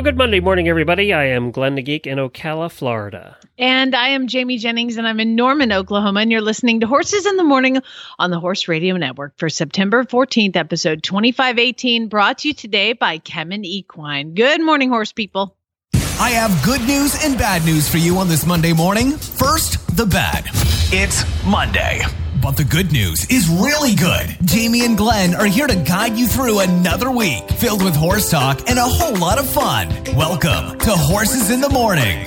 [0.00, 1.12] Well, good Monday morning, everybody.
[1.12, 3.36] I am Glenn the Geek in Ocala, Florida.
[3.58, 6.20] And I am Jamie Jennings, and I'm in Norman, Oklahoma.
[6.20, 7.82] And you're listening to Horses in the Morning
[8.18, 13.18] on the Horse Radio Network for September 14th, episode 2518, brought to you today by
[13.18, 14.32] Kemin Equine.
[14.32, 15.54] Good morning, horse people.
[16.18, 19.10] I have good news and bad news for you on this Monday morning.
[19.18, 20.48] First, the bad.
[20.92, 22.02] It's Monday.
[22.42, 24.36] But the good news is really good.
[24.44, 28.68] Jamie and Glenn are here to guide you through another week filled with horse talk
[28.68, 29.88] and a whole lot of fun.
[30.16, 32.26] Welcome to Horses in the Morning.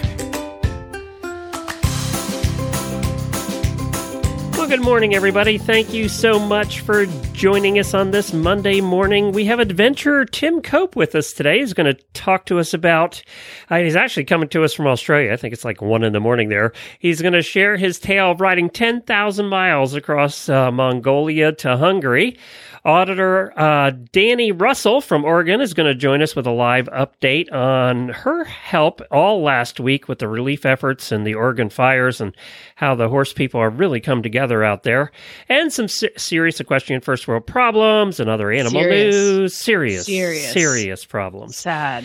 [4.63, 5.57] Well, good morning, everybody.
[5.57, 9.33] Thank you so much for joining us on this Monday morning.
[9.33, 11.59] We have adventurer Tim Cope with us today.
[11.59, 13.21] He's going to talk to us about,
[13.69, 15.33] uh, he's actually coming to us from Australia.
[15.33, 16.71] I think it's like one in the morning there.
[16.99, 22.37] He's going to share his tale of riding 10,000 miles across uh, Mongolia to Hungary.
[22.85, 27.49] Auditor uh, Dani Russell from Oregon is going to join us with a live update
[27.53, 32.35] on her help all last week with the relief efforts and the Oregon fires and
[32.75, 35.11] how the horse people have really come together out there,
[35.47, 39.15] and some se- serious equestrian first world problems and other animal Serious.
[39.15, 39.55] news.
[39.55, 40.51] Serious, Serious.
[40.51, 41.55] serious problems.
[41.55, 42.03] Sad.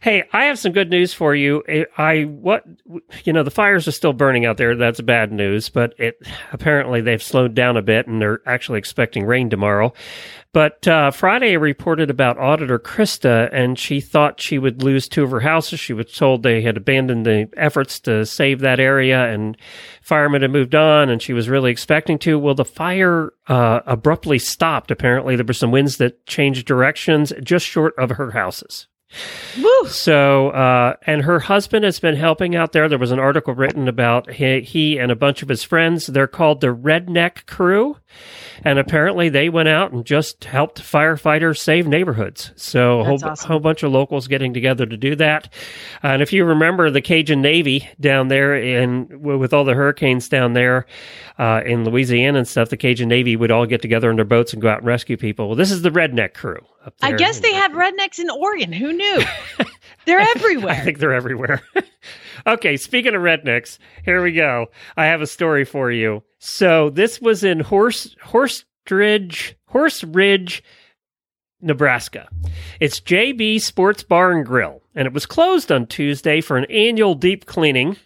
[0.00, 1.64] Hey, I have some good news for you.
[1.96, 2.64] I- what
[3.24, 4.76] you know the fires are still burning out there.
[4.76, 6.20] That's bad news, but it
[6.52, 9.92] apparently they've slowed down a bit and they're actually expecting rain tomorrow.
[10.52, 15.30] But uh, Friday reported about Auditor Krista, and she thought she would lose two of
[15.30, 15.78] her houses.
[15.78, 19.56] She was told they had abandoned the efforts to save that area, and
[20.00, 22.38] firemen had moved on, and she was really expecting to.
[22.38, 24.90] Well, the fire uh, abruptly stopped.
[24.90, 28.86] Apparently, there were some winds that changed directions just short of her houses.
[29.56, 29.88] Woo!
[29.88, 32.88] So, uh, and her husband has been helping out there.
[32.88, 36.06] There was an article written about he, he and a bunch of his friends.
[36.06, 37.96] They're called the Redneck Crew.
[38.64, 42.52] And apparently they went out and just helped firefighters save neighborhoods.
[42.56, 43.48] So a whole, awesome.
[43.48, 45.52] whole bunch of locals getting together to do that.
[46.02, 50.52] And if you remember the Cajun Navy down there in, with all the hurricanes down
[50.52, 50.86] there,
[51.38, 54.52] uh, in Louisiana and stuff, the Cajun Navy would all get together in their boats
[54.52, 55.46] and go out and rescue people.
[55.48, 56.66] Well, this is the Redneck Crew.
[57.02, 58.72] I guess they have rednecks in Oregon.
[58.72, 59.22] Who knew?
[60.08, 60.74] They're everywhere.
[60.74, 61.60] I think they're everywhere.
[62.46, 63.76] okay, speaking of rednecks,
[64.06, 64.68] here we go.
[64.96, 66.22] I have a story for you.
[66.38, 70.62] So this was in Horse Horse Ridge, Horse Ridge,
[71.60, 72.28] Nebraska.
[72.80, 77.14] It's JB Sports Bar and Grill, and it was closed on Tuesday for an annual
[77.14, 77.98] deep cleaning.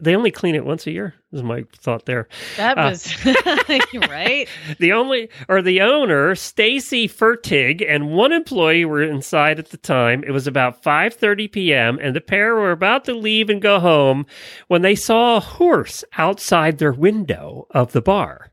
[0.00, 1.14] They only clean it once a year.
[1.36, 2.28] Is my thought there.
[2.56, 3.14] that Uh, was
[4.08, 4.48] right.
[4.78, 10.24] The only or the owner, Stacy Fertig, and one employee were inside at the time.
[10.26, 11.98] It was about 5:30 p.m.
[12.00, 14.26] and the pair were about to leave and go home
[14.68, 18.50] when they saw a horse outside their window of the bar.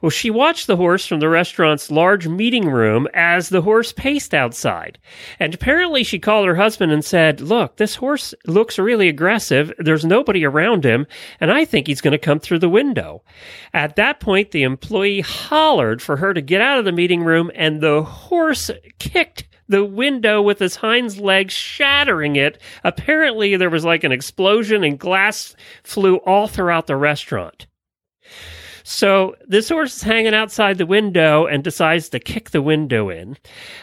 [0.00, 4.34] Well, she watched the horse from the restaurant's large meeting room as the horse paced
[4.34, 4.98] outside.
[5.38, 9.72] And apparently she called her husband and said, Look, this horse looks really aggressive.
[9.78, 11.06] There's nobody around him,
[11.40, 13.22] and I think he's going to come through the window.
[13.72, 17.50] At that point, the employee hollered for her to get out of the meeting room,
[17.54, 22.60] and the horse kicked the window with his hind legs, shattering it.
[22.82, 27.66] Apparently, there was like an explosion, and glass flew all throughout the restaurant.
[28.84, 33.36] So this horse is hanging outside the window and decides to kick the window in.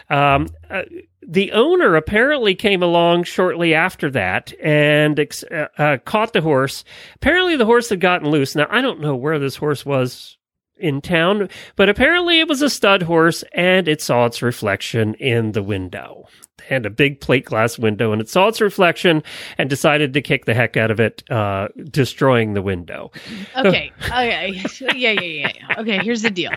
[0.08, 0.82] Um, uh,
[1.26, 6.84] the owner apparently came along shortly after that and uh, uh, caught the horse.
[7.16, 8.54] Apparently, the horse had gotten loose.
[8.54, 10.38] Now, I don't know where this horse was
[10.82, 15.52] in town, but apparently it was a stud horse and it saw its reflection in
[15.52, 16.26] the window.
[16.70, 19.24] And a big plate glass window, and it saw its reflection
[19.58, 23.10] and decided to kick the heck out of it, uh, destroying the window.
[23.56, 23.90] Okay.
[24.04, 24.62] Okay.
[24.94, 25.74] Yeah, yeah, yeah.
[25.78, 26.52] Okay, here's the deal.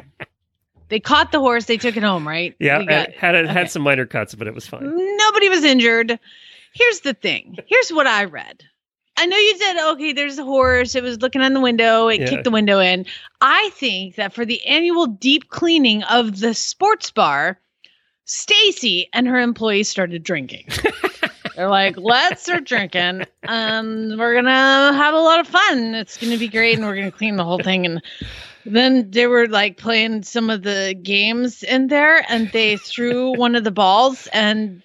[0.89, 2.55] They caught the horse, they took it home, right?
[2.59, 3.53] Yeah, got- it had it okay.
[3.53, 4.83] had some minor cuts, but it was fine.
[5.17, 6.19] Nobody was injured.
[6.73, 7.57] Here's the thing.
[7.67, 8.63] Here's what I read.
[9.17, 10.93] I know you said, okay, there's a horse.
[10.95, 12.07] It was looking on the window.
[12.09, 12.29] It Yeah.
[12.29, 13.05] kicked the window in.
[13.41, 17.59] I think that for the annual deep cleaning of the sports bar,
[18.25, 20.67] Stacy and her employees started drinking.
[21.55, 23.23] They're like, let's start drinking.
[23.47, 25.95] Um, we're gonna have a lot of fun.
[25.95, 27.85] It's gonna be great, and we're gonna clean the whole thing.
[27.85, 28.01] And
[28.65, 33.55] then they were like playing some of the games in there, and they threw one
[33.55, 34.81] of the balls, and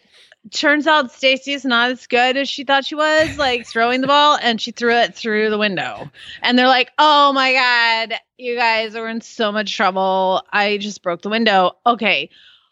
[0.52, 4.06] turns out Stacy is not as good as she thought she was, like throwing the
[4.06, 6.10] ball, and she threw it through the window.
[6.42, 10.42] And they're like, "Oh my god, you guys are in so much trouble.
[10.52, 11.72] I just broke the window.
[11.86, 12.30] Okay,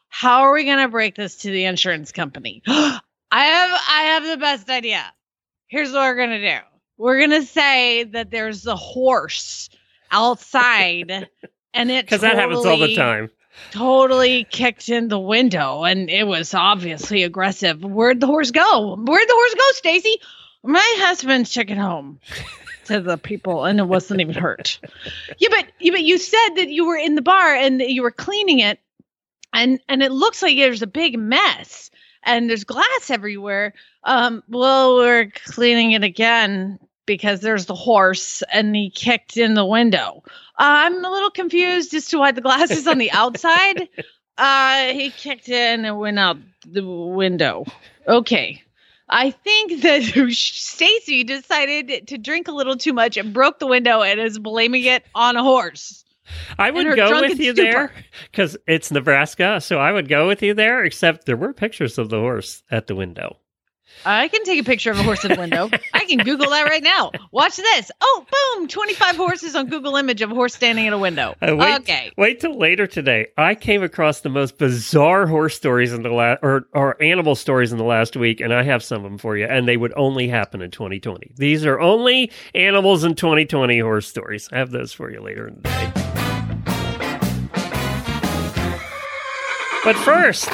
[0.08, 2.62] how are we gonna break this to the insurance company?
[3.30, 5.04] I have, I have the best idea.
[5.66, 6.58] Here's what we're gonna do.
[6.96, 9.68] We're gonna say that there's a horse
[10.10, 11.28] outside,
[11.74, 13.30] and it Because that happens all the time.
[13.70, 17.82] Totally kicked in the window and it was obviously aggressive.
[17.82, 18.96] Where'd the horse go?
[18.96, 20.20] Where'd the horse go, Stacy?
[20.62, 22.20] My husband took it home
[22.86, 24.80] to the people and it wasn't even hurt.
[25.38, 28.10] Yeah, but yeah, but you said that you were in the bar and you were
[28.10, 28.80] cleaning it
[29.52, 31.90] and and it looks like there's a big mess
[32.22, 33.74] and there's glass everywhere.
[34.04, 39.64] Um, well, we're cleaning it again because there's the horse and he kicked in the
[39.64, 40.22] window.
[40.58, 43.88] I'm a little confused as to why the glass is on the outside.
[44.38, 47.64] Uh, he kicked in and went out the window.
[48.06, 48.62] Okay.
[49.08, 54.00] I think that Stacy decided to drink a little too much and broke the window
[54.00, 56.04] and is blaming it on a horse.
[56.58, 57.70] I would go with you stupor.
[57.70, 57.92] there
[58.30, 59.60] because it's Nebraska.
[59.60, 62.86] So I would go with you there, except there were pictures of the horse at
[62.86, 63.38] the window.
[64.04, 65.70] I can take a picture of a horse in a window.
[65.94, 67.10] I can Google that right now.
[67.32, 67.90] Watch this.
[68.00, 68.68] Oh, boom!
[68.68, 71.34] Twenty-five horses on Google image of a horse standing in a window.
[71.42, 72.12] Uh, wait, okay.
[72.16, 73.28] Wait till later today.
[73.36, 77.72] I came across the most bizarre horse stories in the last, or, or animal stories
[77.72, 79.46] in the last week, and I have some of them for you.
[79.46, 81.32] And they would only happen in 2020.
[81.36, 84.48] These are only animals in 2020 horse stories.
[84.52, 85.92] I have those for you later in the day.
[89.84, 90.50] But first,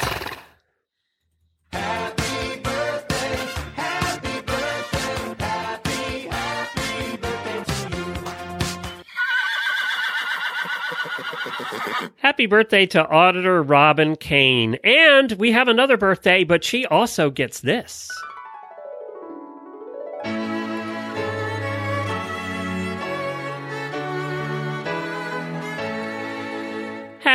[12.25, 14.79] happy birthday to Auditor Robin Kane.
[14.83, 18.09] And we have another birthday, but she also gets this.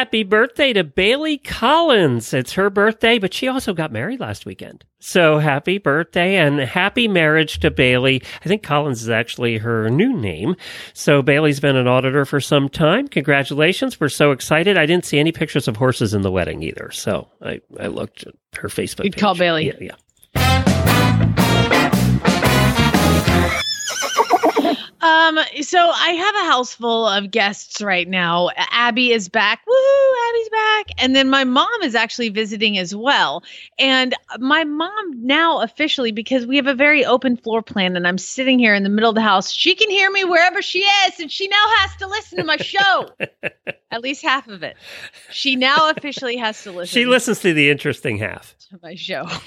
[0.00, 2.32] Happy birthday to Bailey Collins.
[2.32, 4.82] It's her birthday, but she also got married last weekend.
[4.98, 8.22] So happy birthday and happy marriage to Bailey.
[8.42, 10.56] I think Collins is actually her new name.
[10.94, 13.08] So Bailey's been an auditor for some time.
[13.08, 14.00] Congratulations.
[14.00, 14.78] We're so excited.
[14.78, 16.90] I didn't see any pictures of horses in the wedding either.
[16.92, 19.20] So I, I looked at her Facebook You'd page.
[19.20, 19.66] call Bailey.
[19.66, 19.96] Yeah, yeah.
[25.10, 28.50] Um, so I have a house full of guests right now.
[28.56, 29.60] Abby is back.
[29.66, 29.74] Woo,
[30.28, 30.86] Abby's back.
[30.98, 33.42] And then my mom is actually visiting as well.
[33.78, 38.18] And my mom now officially, because we have a very open floor plan and I'm
[38.18, 41.18] sitting here in the middle of the house, she can hear me wherever she is,
[41.18, 43.08] and she now has to listen to my show.
[43.92, 44.76] At least half of it.
[45.30, 48.54] She now officially has to listen She listens to the interesting half.
[48.70, 49.26] to my show.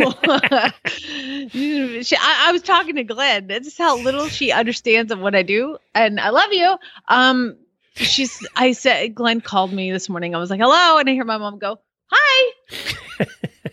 [1.49, 3.47] she, I, I was talking to Glenn.
[3.47, 6.77] This is how little she understands of what I do, and I love you.
[7.07, 7.55] Um,
[7.95, 8.45] she's.
[8.55, 10.35] I said Glenn called me this morning.
[10.35, 11.79] I was like, "Hello," and I hear my mom go,
[12.11, 12.53] "Hi."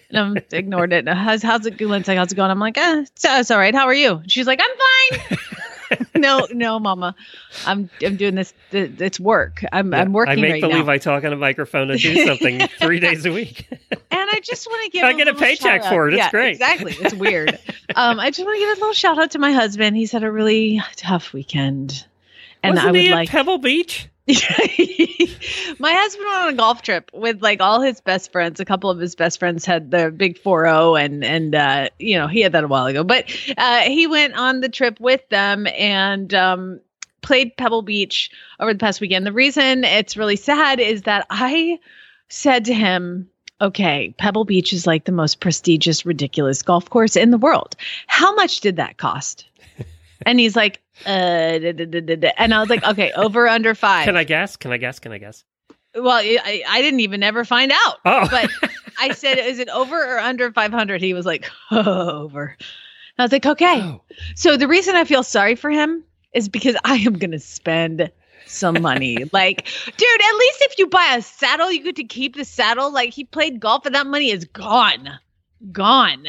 [0.08, 1.08] and I'm ignored it.
[1.08, 2.04] How's, how's it going?
[2.06, 2.50] Like, how's it going?
[2.50, 3.74] I'm like, eh, it's, it's all right.
[3.74, 4.22] How are you?
[4.28, 5.38] She's like, I'm fine.
[6.14, 7.14] no, no, mama.
[7.66, 8.52] I'm I'm doing this.
[8.72, 9.62] It's work.
[9.72, 10.92] I'm I'm working I make right believe now.
[10.92, 13.66] I talk on a microphone and do something three days a week.
[13.70, 15.04] And I just want to give.
[15.04, 16.12] I get a little paycheck shout for out.
[16.12, 16.16] it.
[16.16, 16.52] It's Yeah, great.
[16.52, 16.94] Exactly.
[17.00, 17.58] It's weird.
[17.96, 19.96] um, I just want to give a little shout out to my husband.
[19.96, 22.06] He's had a really tough weekend,
[22.62, 23.28] and Wasn't I would he like.
[23.28, 24.08] Pebble Beach?
[25.78, 28.60] my husband went on a golf trip with like all his best friends.
[28.60, 32.18] A couple of his best friends had the big four zero, and and uh, you
[32.18, 33.04] know he had that a while ago.
[33.04, 36.80] But uh, he went on the trip with them and um,
[37.22, 39.26] played Pebble Beach over the past weekend.
[39.26, 41.78] The reason it's really sad is that I
[42.28, 43.28] said to him.
[43.62, 47.76] Okay, Pebble Beach is like the most prestigious, ridiculous golf course in the world.
[48.06, 49.49] How much did that cost?
[50.26, 54.04] And he's like, uh, da, da, da, and I was like, okay, over under five.
[54.04, 54.56] Can I guess?
[54.56, 54.98] Can I guess?
[54.98, 55.44] Can I guess?
[55.94, 57.98] Well, I, I didn't even ever find out.
[58.04, 58.50] Oh, But
[59.00, 61.00] I said, is it over or under 500?
[61.00, 62.56] He was like, over.
[62.58, 63.80] And I was like, okay.
[63.82, 64.02] Oh.
[64.36, 68.10] So the reason I feel sorry for him is because I am going to spend
[68.46, 69.24] some money.
[69.32, 72.92] like, dude, at least if you buy a saddle, you get to keep the saddle.
[72.92, 75.08] Like, he played golf and that money is gone.
[75.72, 76.26] Gone.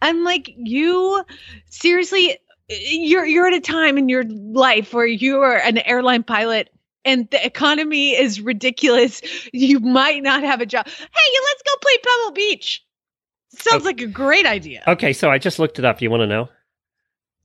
[0.00, 1.22] I'm like, you
[1.68, 6.70] seriously, you're you're at a time in your life where you are an airline pilot
[7.04, 9.20] and the economy is ridiculous.
[9.52, 10.86] You might not have a job.
[10.86, 10.94] Hey,
[11.44, 12.84] let's go play Pebble Beach.
[13.50, 13.84] Sounds Okay.
[13.86, 14.82] like a great idea.
[14.86, 15.12] okay.
[15.12, 16.02] So I just looked it up.
[16.02, 16.48] You want to know?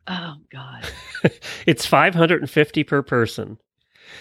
[0.07, 0.85] Oh God.
[1.67, 3.59] It's 550 per person.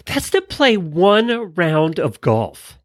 [0.05, 2.79] That's to play one round of golf.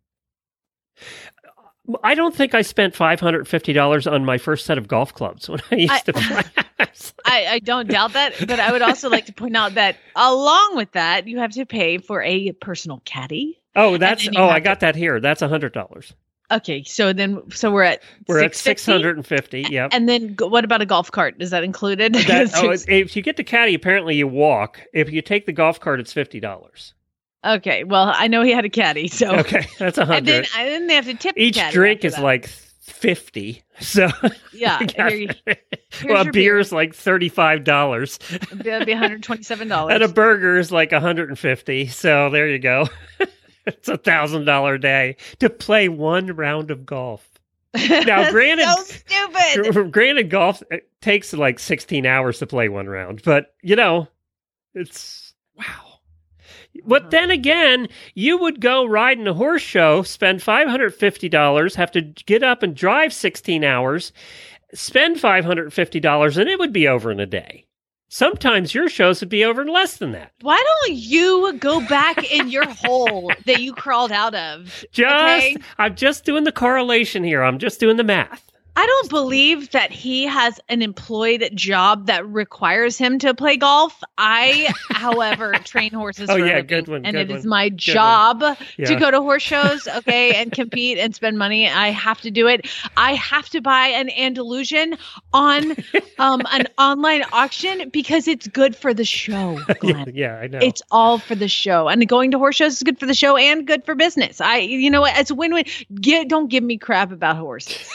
[2.03, 5.13] I don't think I spent five hundred fifty dollars on my first set of golf
[5.13, 6.41] clubs when I used I- to play.
[7.25, 10.75] I, I don't doubt that, but I would also like to point out that along
[10.75, 13.59] with that, you have to pay for a personal caddy.
[13.75, 15.19] oh, that's oh, I to- got that here.
[15.19, 16.13] That's a hundred dollars.
[16.51, 18.57] Okay, so then so we're at We're at 650?
[18.57, 19.61] six hundred and fifty.
[19.69, 19.89] Yep.
[19.93, 21.35] And then what about a golf cart?
[21.39, 22.13] Is that included?
[22.13, 24.81] That, oh, if you get the caddy, apparently you walk.
[24.93, 26.93] If you take the golf cart, it's fifty dollars.
[27.45, 30.49] Okay, well I know he had a caddy, so Okay, that's a and then hundred.
[30.57, 32.23] and then they have to tip the Each drink is that.
[32.23, 33.63] like fifty.
[33.79, 34.09] So
[34.53, 35.29] yeah, you,
[36.05, 38.17] well, a beer is like thirty five dollars,
[38.51, 41.87] that'd be one hundred twenty seven dollars, and a burger is like hundred and fifty.
[41.87, 42.87] So there you go.
[43.65, 47.27] it's a thousand dollar day to play one round of golf.
[47.73, 49.91] Now, granted- so stupid.
[49.91, 54.07] Granted, golf it takes like 16 hours to play one round, but you know,
[54.73, 55.65] it's wow.
[56.85, 62.01] But then again, you would go ride in a horse show, spend $550, have to
[62.01, 64.11] get up and drive 16 hours,
[64.73, 67.65] spend $550, and it would be over in a day.
[68.07, 70.31] Sometimes your shows would be over in less than that.
[70.41, 74.85] Why don't you go back in your hole that you crawled out of?
[74.91, 75.57] Just, Okay.
[75.79, 77.43] I'm just doing the correlation here.
[77.43, 78.51] I'm just doing the math.
[78.77, 84.03] I don't believe that he has an employed job that requires him to play golf.
[84.17, 86.29] I, however, train horses.
[86.29, 87.77] Oh, for yeah, good one, And good it is one, my one.
[87.77, 88.43] job
[88.77, 88.85] Yeah.
[88.87, 91.69] to go to horse shows, okay, and compete and spend money.
[91.69, 92.67] I have to do it.
[92.97, 94.97] I have to buy an Andalusian
[95.33, 95.71] on
[96.19, 99.59] um, an online auction because it's good for the show.
[99.83, 100.59] yeah, yeah, I know.
[100.61, 103.37] It's all for the show, and going to horse shows is good for the show
[103.37, 104.41] and good for business.
[104.41, 105.17] I, you know what?
[105.17, 105.65] It's a win-win.
[105.95, 107.89] Get, don't give me crap about horses.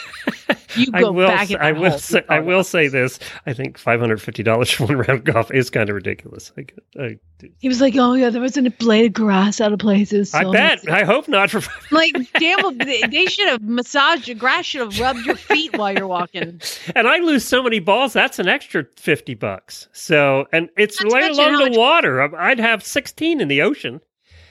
[0.75, 1.27] You I will.
[1.27, 1.97] back I will.
[1.99, 3.19] Say, I will say this.
[3.45, 6.51] I think five hundred fifty dollars for one round of golf is kind of ridiculous.
[6.57, 6.65] I,
[7.01, 7.17] I,
[7.59, 10.49] He was like, "Oh yeah, there wasn't a blade of grass out of places." I
[10.51, 10.89] bet.
[10.89, 11.49] I hope not.
[11.51, 11.61] For
[11.95, 14.65] like, damn, they, they should have massaged your grass.
[14.65, 16.61] Should have rubbed your feet while you're walking.
[16.95, 18.13] and I lose so many balls.
[18.13, 19.87] That's an extra fifty bucks.
[19.91, 22.35] So, and it's Not right along the much- water.
[22.37, 24.01] I'd have sixteen in the ocean.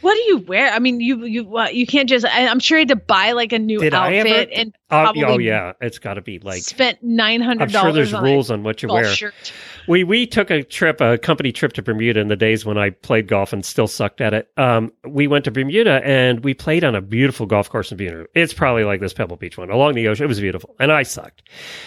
[0.03, 0.73] What do you wear?
[0.73, 2.25] I mean, you you uh, you can't just.
[2.25, 5.39] I, I'm sure you had to buy like a new Did outfit and Oh, oh
[5.39, 6.63] yeah, it's got to be like.
[6.63, 9.05] spent nine hundred I'm sure there's on rules on what you wear.
[9.05, 9.53] shirt.
[9.87, 12.91] We we took a trip, a company trip to Bermuda in the days when I
[12.91, 14.51] played golf and still sucked at it.
[14.57, 18.27] Um, we went to Bermuda and we played on a beautiful golf course in Bermuda.
[18.35, 20.25] It's probably like this Pebble Beach one along the ocean.
[20.25, 21.43] It was beautiful, and I sucked.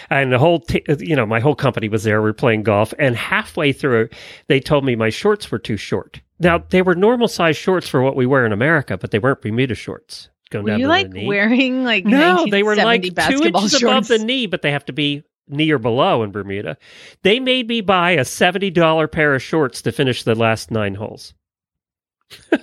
[0.09, 2.21] And the whole, t- you know, my whole company was there.
[2.21, 4.09] We were playing golf, and halfway through,
[4.47, 6.21] they told me my shorts were too short.
[6.39, 9.41] Now they were normal size shorts for what we wear in America, but they weren't
[9.41, 10.29] Bermuda shorts.
[10.53, 11.25] Going Were down you to like knee.
[11.25, 14.93] wearing like No, they were like two inches above the knee, but they have to
[14.93, 16.77] be knee or below in Bermuda.
[17.23, 20.93] They made me buy a seventy dollar pair of shorts to finish the last nine
[20.93, 21.33] holes.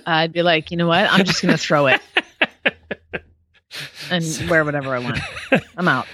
[0.05, 1.11] I'd be like, you know what?
[1.11, 2.01] I'm just gonna throw it
[4.09, 5.19] and wear whatever I want.
[5.77, 6.07] I'm out.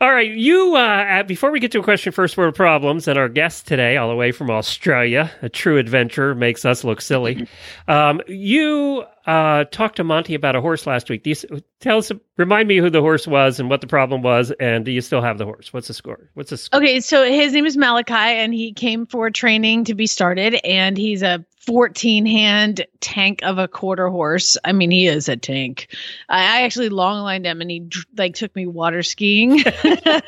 [0.00, 0.74] All right, you.
[0.74, 4.08] Uh, before we get to a question, first world problems, and our guest today, all
[4.08, 7.48] the way from Australia, a true adventure makes us look silly.
[7.86, 11.26] Um, you uh, talked to Monty about a horse last week.
[11.26, 11.34] You,
[11.80, 14.90] tell us, remind me who the horse was and what the problem was, and do
[14.90, 15.72] you still have the horse?
[15.72, 16.30] What's the score?
[16.34, 16.80] What's the score?
[16.80, 20.98] Okay, so his name is Malachi, and he came for training to be started, and
[20.98, 24.58] he's a 14 hand tank of a quarter horse.
[24.64, 25.88] I mean, he is a tank.
[26.28, 29.62] I, I actually long lined him, and he like took me water skiing.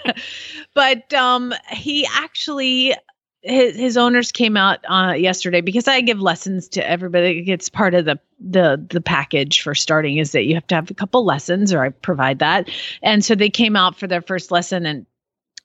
[0.74, 2.94] but um, he actually.
[3.46, 7.44] His, his owners came out uh, yesterday because I give lessons to everybody.
[7.46, 10.90] It's part of the the the package for starting is that you have to have
[10.90, 12.68] a couple lessons, or I provide that.
[13.02, 15.06] And so they came out for their first lesson, and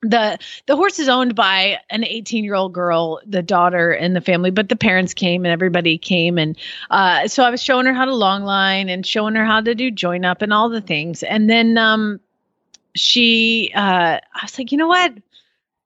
[0.02, 4.22] the the horse is owned by an 18 year old girl the daughter in the
[4.22, 6.58] family but the parents came and everybody came and
[6.90, 9.76] uh, so i was showing her how to long line and showing her how to
[9.76, 12.20] do join up and all the things and then um
[12.96, 15.14] she uh i was like you know what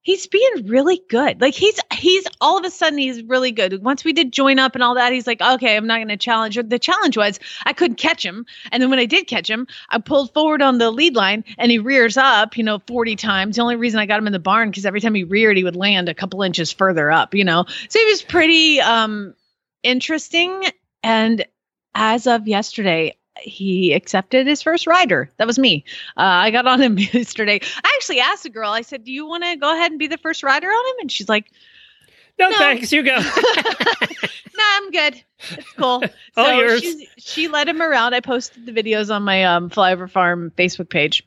[0.05, 1.41] he's being really good.
[1.41, 3.83] Like he's he's all of a sudden he's really good.
[3.83, 6.17] Once we did join up and all that he's like okay i'm not going to
[6.17, 8.45] challenge the challenge was i couldn't catch him.
[8.71, 11.71] And then when i did catch him i pulled forward on the lead line and
[11.71, 13.57] he rears up you know 40 times.
[13.57, 15.63] The only reason i got him in the barn because every time he reared he
[15.63, 17.65] would land a couple inches further up you know?
[17.89, 19.33] So he was pretty um
[19.83, 20.65] interesting.
[21.03, 21.45] And
[21.93, 25.29] as of yesterday he accepted his first rider.
[25.37, 25.83] That was me.
[26.17, 27.59] Uh, I got on him yesterday.
[27.61, 30.07] I actually asked the girl, I said, Do you want to go ahead and be
[30.07, 30.95] the first rider on him?
[31.01, 31.51] And she's like,
[32.39, 32.57] No, No.
[32.57, 32.91] thanks.
[32.91, 33.17] You go.
[34.57, 35.23] no, I'm good.
[35.51, 36.03] It's cool.
[36.37, 36.81] All so yours.
[36.81, 38.13] She, she led him around.
[38.13, 41.25] I posted the videos on my um, Flyover Farm Facebook page.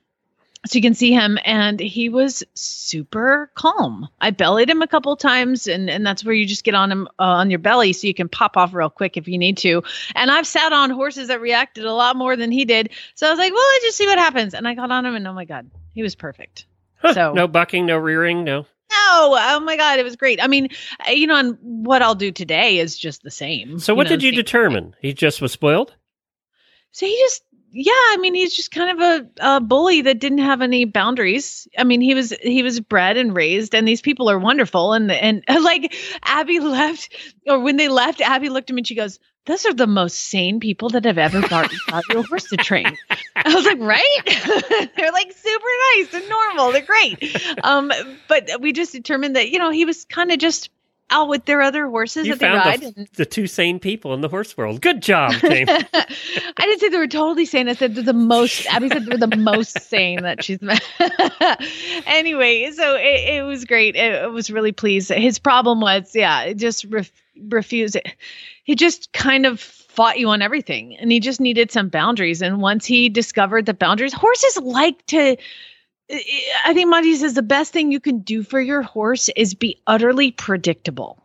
[0.67, 4.09] So you can see him and he was super calm.
[4.21, 7.07] I bellied him a couple times and, and that's where you just get on him
[7.19, 9.83] uh, on your belly so you can pop off real quick if you need to.
[10.15, 12.91] And i've sat on horses that reacted a lot more than he did.
[13.15, 14.53] So i was like well let's just see what happens.
[14.55, 16.67] And i got on him and oh my god he was perfect.
[16.97, 18.62] Huh, So- no bucking, no rearing, no.
[18.62, 20.43] no oh my god it was great.
[20.43, 20.69] I mean
[21.07, 24.17] uh, you know and what i'll do today is just the same So what know,
[24.17, 24.97] did you determine?
[25.00, 25.95] He just was spoiled.
[26.91, 30.39] So he just, yeah, I mean, he's just kind of a, a bully that didn't
[30.39, 31.69] have any boundaries.
[31.77, 34.95] I mean, he was he was bred and raised, and these people are wonderful.
[34.95, 37.15] And and like Abby left,
[37.47, 40.19] or when they left, Abby looked at me and she goes, "Those are the most
[40.19, 42.97] sane people that have ever brought, brought your horse to train."
[43.37, 44.91] I was like, right?
[44.97, 46.73] They're like super nice and normal.
[46.73, 47.37] They're great.
[47.65, 47.93] Um,
[48.29, 50.71] but we just determined that you know he was kind of just
[51.11, 52.81] out with their other horses You that they ride.
[52.81, 54.81] the, and- the two sane people in the horse world.
[54.81, 55.69] Good job, James.
[55.71, 56.07] I
[56.59, 57.69] didn't say they were totally sane.
[57.69, 58.67] I said they're the most.
[58.67, 60.83] Abby said they're the most sane that she's met.
[62.07, 63.97] anyway, so it, it was great.
[63.97, 65.11] It, it was really pleased.
[65.11, 67.11] His problem was, yeah, it just ref,
[67.49, 68.07] refused it.
[68.65, 72.43] He just kind of fought you on everything, and he just needed some boundaries.
[72.43, 75.37] And once he discovered the boundaries, horses like to.
[76.11, 79.81] I think Monty says the best thing you can do for your horse is be
[79.87, 81.23] utterly predictable.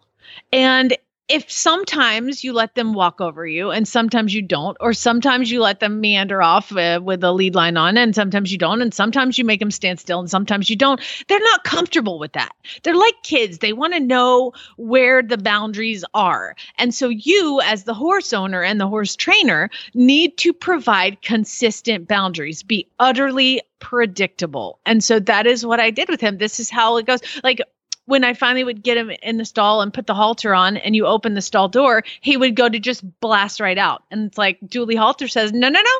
[0.51, 0.97] And
[1.29, 5.61] if sometimes you let them walk over you and sometimes you don't, or sometimes you
[5.61, 8.93] let them meander off uh, with a lead line on and sometimes you don't, and
[8.93, 12.53] sometimes you make them stand still and sometimes you don't, they're not comfortable with that.
[12.83, 13.59] They're like kids.
[13.59, 16.55] They want to know where the boundaries are.
[16.77, 22.07] And so you, as the horse owner and the horse trainer, need to provide consistent
[22.07, 24.79] boundaries, be utterly predictable.
[24.85, 26.37] And so that is what I did with him.
[26.37, 27.19] This is how it goes.
[27.43, 27.61] Like,
[28.05, 30.95] when I finally would get him in the stall and put the halter on and
[30.95, 34.03] you open the stall door, he would go to just blast right out.
[34.11, 35.99] And it's like Julie Halter says, No, no, no.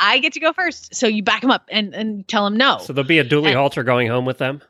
[0.00, 0.94] I get to go first.
[0.94, 2.78] So you back him up and, and tell him no.
[2.78, 4.62] so there'll be a dually And- halter going home with them.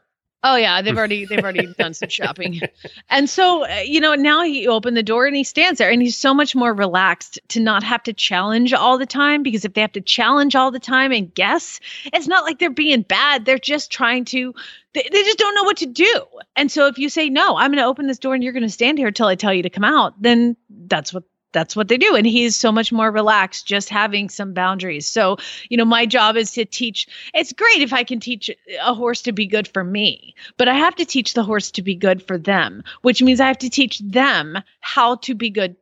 [0.42, 2.60] Oh yeah, they've already they've already done some shopping,
[3.08, 6.00] and so uh, you know now he opened the door and he stands there and
[6.00, 9.74] he's so much more relaxed to not have to challenge all the time because if
[9.74, 13.44] they have to challenge all the time and guess, it's not like they're being bad.
[13.44, 14.54] They're just trying to.
[14.92, 16.24] They, they just don't know what to do.
[16.56, 18.64] And so if you say no, I'm going to open this door and you're going
[18.64, 21.88] to stand here until I tell you to come out, then that's what that's what
[21.88, 22.14] they do.
[22.14, 25.06] And he's so much more relaxed just having some boundaries.
[25.06, 25.36] So
[25.68, 27.06] you know my job is to teach.
[27.34, 28.50] It's great if i can teach
[28.82, 31.82] a horse to be good for me but i have to teach the horse to
[31.82, 35.76] be good for them which means i have to teach them how to be good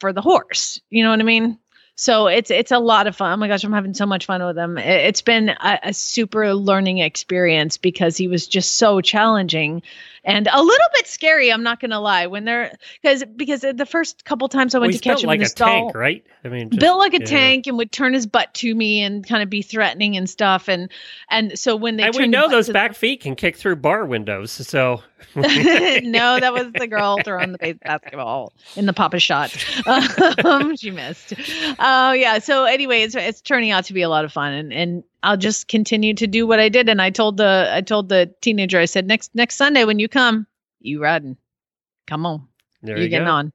[0.00, 0.80] for the horse.
[0.90, 1.58] You know what i mean?
[1.96, 3.32] So it's it's a lot of fun.
[3.32, 4.78] Oh my gosh i'm having so much fun with him.
[4.78, 9.82] It- it's been a, a super learning experience because he was just so challenging
[10.24, 14.24] and a little bit scary i'm not gonna lie when they're because because the first
[14.24, 16.24] couple times i went Well, to catch him like in the a stall tank, right?
[16.44, 17.26] I mean, just- built like a yeah.
[17.26, 20.68] tank and would turn his butt to me and kind of be threatening and stuff
[20.68, 20.90] and
[21.30, 24.04] and so when they And we know those to- back feet can kick through bar
[24.06, 24.50] windows.
[24.52, 25.02] So
[25.34, 25.42] no,
[26.38, 29.54] that was the girl throwing the basketball in the Papa shot.
[30.44, 31.32] Um, she missed.
[31.78, 32.38] Oh yeah.
[32.38, 35.36] So anyway, it's it's turning out to be a lot of fun, and and I'll
[35.36, 36.88] just continue to do what I did.
[36.88, 40.08] And I told the I told the teenager, I said next next Sunday when you
[40.08, 40.46] come,
[40.80, 41.36] you riding.
[42.06, 42.46] Come on,
[42.82, 43.32] there you you getting go.
[43.32, 43.52] on.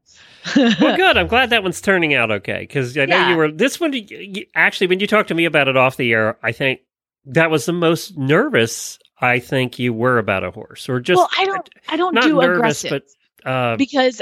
[0.56, 1.18] well, good.
[1.18, 3.30] I'm glad that one's turning out okay because I know Yeah.
[3.32, 3.94] you were this one.
[3.94, 6.82] you- Actually, when you talked to me about it off the air, I think
[7.26, 11.30] that was the most nervous I think you were about a horse, or just well,
[11.38, 13.04] I don't I don't do nervous, aggressive.
[13.44, 14.22] but uh, because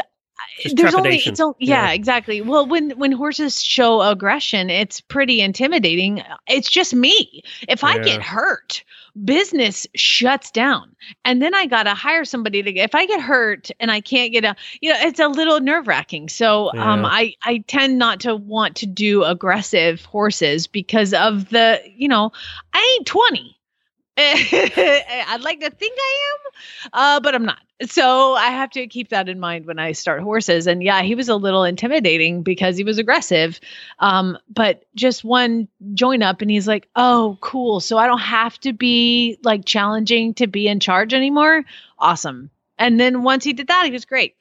[0.60, 1.94] Just there's only it's only, yeah, Yeah.
[1.94, 2.42] exactly.
[2.42, 6.24] Well when when horses show aggression it's pretty intimidating.
[6.48, 7.44] It's just me.
[7.68, 8.04] If i Yeah.
[8.04, 8.84] get hurt
[9.24, 10.96] business shuts down.
[11.26, 14.32] And then i gotta hire somebody to get if i get hurt and i can't
[14.32, 16.30] get a you know it's a little nerve-wracking.
[16.30, 21.80] So um i i tend not to want to do aggressive horses because of the
[21.96, 22.32] you know
[22.74, 23.54] i ain't 20
[24.20, 27.60] I'd like to think I am, uh, but I'm not.
[27.86, 30.66] So I have to keep that in mind when I start horses.
[30.66, 33.60] And yeah, he was a little intimidating because he was aggressive.
[34.00, 37.80] Um, but just one join up and he's like, oh, cool.
[37.80, 41.66] So I don't have to be like challenging to be in charge anymore.
[42.00, 42.50] Awesome.
[42.80, 44.36] And then once he did that, he was great.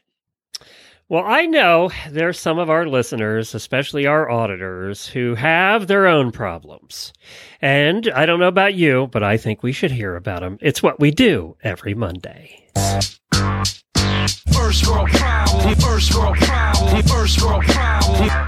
[1.08, 6.32] Well, I know there's some of our listeners, especially our auditors, who have their own
[6.32, 7.12] problems.
[7.62, 10.58] And I don't know about you, but I think we should hear about them.
[10.60, 12.60] It's what we do every Monday.
[14.52, 18.45] First world problem, first world problem, first world problem.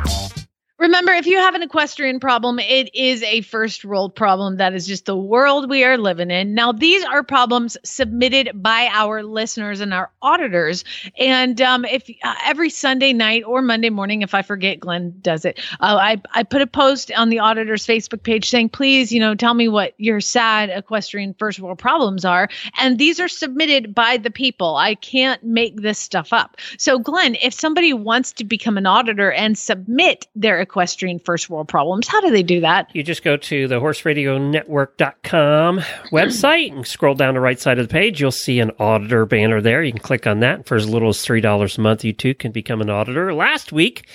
[0.79, 4.59] Remember, if you have an equestrian problem, it is a first world problem.
[4.59, 6.55] That is just the world we are living in.
[6.55, 10.85] Now, these are problems submitted by our listeners and our auditors.
[11.19, 15.45] And um, if uh, every Sunday night or Monday morning, if I forget, Glenn does
[15.45, 15.59] it.
[15.81, 19.35] Uh, I I put a post on the auditors Facebook page saying, please, you know,
[19.35, 22.49] tell me what your sad equestrian first world problems are.
[22.79, 24.77] And these are submitted by the people.
[24.77, 26.57] I can't make this stuff up.
[26.79, 31.67] So, Glenn, if somebody wants to become an auditor and submit their equestrian first world
[31.69, 32.07] problems.
[32.07, 32.91] How do they do that?
[32.95, 35.79] You just go to the horseradionetwork.com
[36.13, 38.21] website and scroll down the right side of the page.
[38.21, 39.83] You'll see an auditor banner there.
[39.83, 40.67] You can click on that.
[40.67, 43.33] For as little as $3 a month, you too can become an auditor.
[43.33, 44.07] Last week,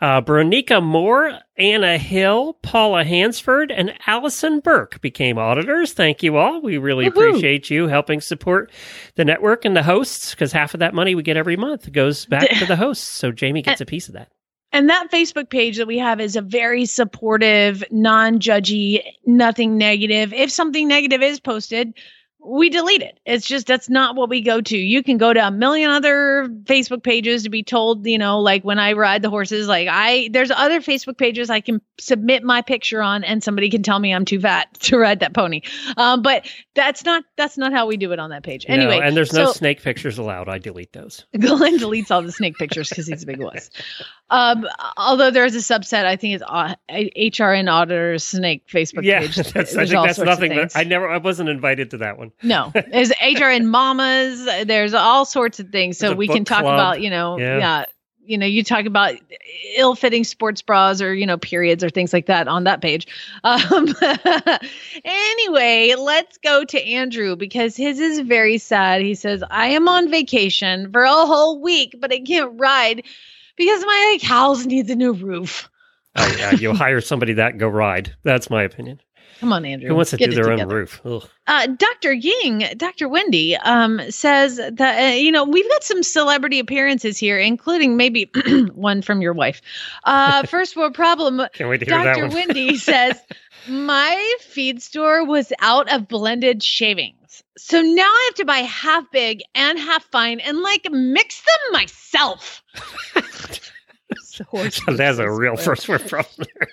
[0.00, 5.92] uh, Bronica Moore, Anna Hill, Paula Hansford, and Allison Burke became auditors.
[5.92, 6.60] Thank you all.
[6.60, 7.28] We really Woo-hoo.
[7.30, 8.70] appreciate you helping support
[9.14, 12.26] the network and the hosts because half of that money we get every month goes
[12.26, 13.06] back to the hosts.
[13.06, 14.28] So Jamie gets a piece of that.
[14.72, 20.32] And that Facebook page that we have is a very supportive, non judgy, nothing negative.
[20.32, 21.94] If something negative is posted,
[22.44, 23.20] we delete it.
[23.24, 24.76] It's just that's not what we go to.
[24.76, 28.64] You can go to a million other Facebook pages to be told, you know, like
[28.64, 32.62] when I ride the horses, like I there's other Facebook pages I can submit my
[32.62, 35.62] picture on and somebody can tell me I'm too fat to ride that pony.
[35.96, 38.66] Um, but that's not that's not how we do it on that page.
[38.68, 40.48] Anyway, no, and there's no snake pictures allowed.
[40.48, 41.24] I delete those.
[41.38, 43.70] Glenn deletes all the snake pictures because he's a big wuss.
[44.32, 49.36] Um, although there's a subset, I think it's uh, HRN Auditors Snake Facebook yeah, page.
[49.52, 50.54] that's, I think that's nothing.
[50.54, 50.72] But.
[50.74, 52.31] I never, I wasn't invited to that one.
[52.42, 54.44] No, there's HRN Mamas.
[54.66, 55.98] There's all sorts of things.
[55.98, 56.74] So we can talk club.
[56.74, 57.58] about, you know, Yeah.
[57.58, 57.84] yeah.
[58.24, 59.16] You know, you talk about
[59.76, 63.08] ill-fitting sports bras or you know periods or things like that on that page.
[63.42, 63.88] Um,
[65.04, 69.02] anyway, let's go to Andrew because his is very sad.
[69.02, 73.02] He says, "I am on vacation for a whole week, but I can't ride
[73.56, 75.68] because my house needs a new roof."
[76.14, 78.14] Oh yeah, you hire somebody that go ride.
[78.22, 79.00] That's my opinion.
[79.42, 79.88] Come on, Andrew.
[79.88, 81.00] Who wants to Get do their own roof?
[81.48, 82.12] Uh, Dr.
[82.12, 83.08] Ying, Dr.
[83.08, 88.30] Wendy, um, says that, uh, you know, we've got some celebrity appearances here, including maybe
[88.74, 89.60] one from your wife.
[90.04, 91.42] Uh, first world problem.
[91.54, 92.26] Can't wait to hear that Dr.
[92.28, 92.34] one.
[92.34, 93.18] Wendy says,
[93.66, 97.42] My feed store was out of blended shavings.
[97.58, 101.72] So now I have to buy half big and half fine and like mix them
[101.72, 102.62] myself.
[104.46, 106.46] Horse That's a real first world problem.
[106.58, 106.68] There.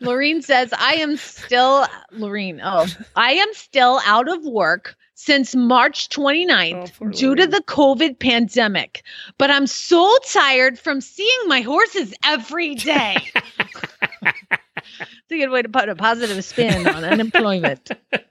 [0.00, 6.08] Lorene says, I am still, Lorene, oh, I am still out of work since March
[6.08, 9.02] 29th Oh, due to the COVID pandemic,
[9.36, 13.16] but I'm so tired from seeing my horses every day.
[14.22, 17.90] it's a good way to put a positive spin on unemployment.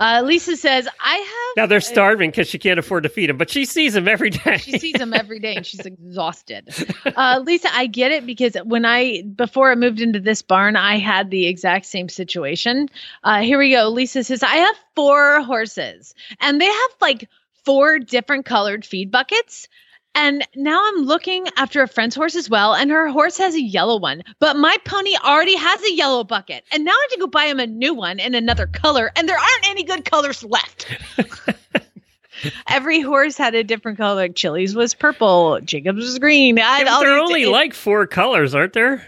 [0.00, 1.56] Uh, Lisa says, I have.
[1.56, 4.30] Now they're starving because she can't afford to feed them, but she sees them every
[4.30, 4.58] day.
[4.58, 6.68] She sees them every day and she's exhausted.
[7.04, 10.98] Uh, Lisa, I get it because when I, before I moved into this barn, I
[10.98, 12.88] had the exact same situation.
[13.22, 13.88] Uh, here we go.
[13.88, 17.28] Lisa says, I have four horses and they have like
[17.64, 19.68] four different colored feed buckets.
[20.16, 23.60] And now I'm looking after a friend's horse as well, and her horse has a
[23.62, 26.64] yellow one, but my pony already has a yellow bucket.
[26.72, 29.28] And now I have to go buy him a new one in another color, and
[29.28, 30.86] there aren't any good colors left.
[32.68, 34.16] Every horse had a different color.
[34.16, 36.58] Like Chili's was purple, Jacob's was green.
[36.58, 39.06] I, Yeah, there are only it- like four colors, aren't there?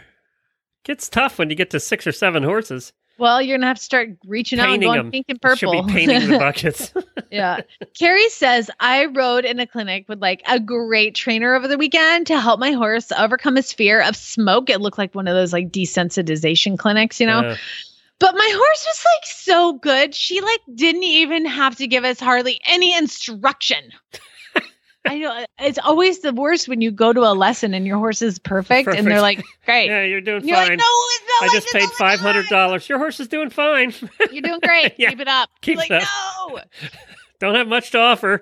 [0.84, 2.92] Gets tough when you get to six or seven horses.
[3.18, 5.10] Well, you're gonna have to start reaching out and Painting going them.
[5.10, 5.56] pink and purple.
[5.72, 6.92] Should be painting the buckets.
[7.30, 7.60] yeah.
[7.98, 12.26] Carrie says I rode in a clinic with like a great trainer over the weekend
[12.28, 14.70] to help my horse overcome his fear of smoke.
[14.70, 17.40] It looked like one of those like desensitization clinics, you know.
[17.40, 17.56] Uh,
[18.18, 20.14] But my horse was like so good.
[20.14, 23.92] She like didn't even have to give us hardly any instruction.
[25.06, 27.98] I know uh, it's always the worst when you go to a lesson and your
[27.98, 30.68] horse is perfect, and they're like, "Great." yeah, you're doing You're fine.
[30.70, 32.88] like, "No, it's not I just paid five hundred dollars.
[32.88, 33.94] Your horse is doing fine.
[34.32, 34.94] You're doing great.
[34.98, 35.10] Yeah.
[35.10, 35.50] Keep it up.
[35.60, 36.60] Keep like, it no.
[37.38, 38.40] Don't have much to offer.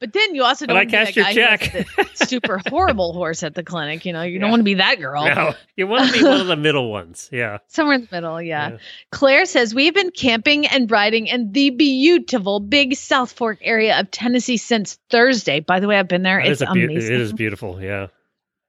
[0.00, 1.86] But then you also don't I want to be cashed your check.
[2.14, 4.06] super horrible horse at the clinic.
[4.06, 4.40] You know, you Yeah.
[4.40, 5.24] don't want to be that girl.
[5.26, 7.28] No, you want to be one of the middle ones.
[7.30, 7.58] Yeah.
[7.68, 8.70] Somewhere in the middle, yeah.
[8.70, 8.76] Yeah.
[9.12, 14.10] Claire says we've been camping and riding in the beautiful Big South Fork area of
[14.10, 15.60] Tennessee since Thursday.
[15.60, 16.40] By the way, I've been there.
[16.40, 16.96] It it's a amazing.
[17.14, 17.80] it is beautiful.
[17.82, 18.06] Yeah.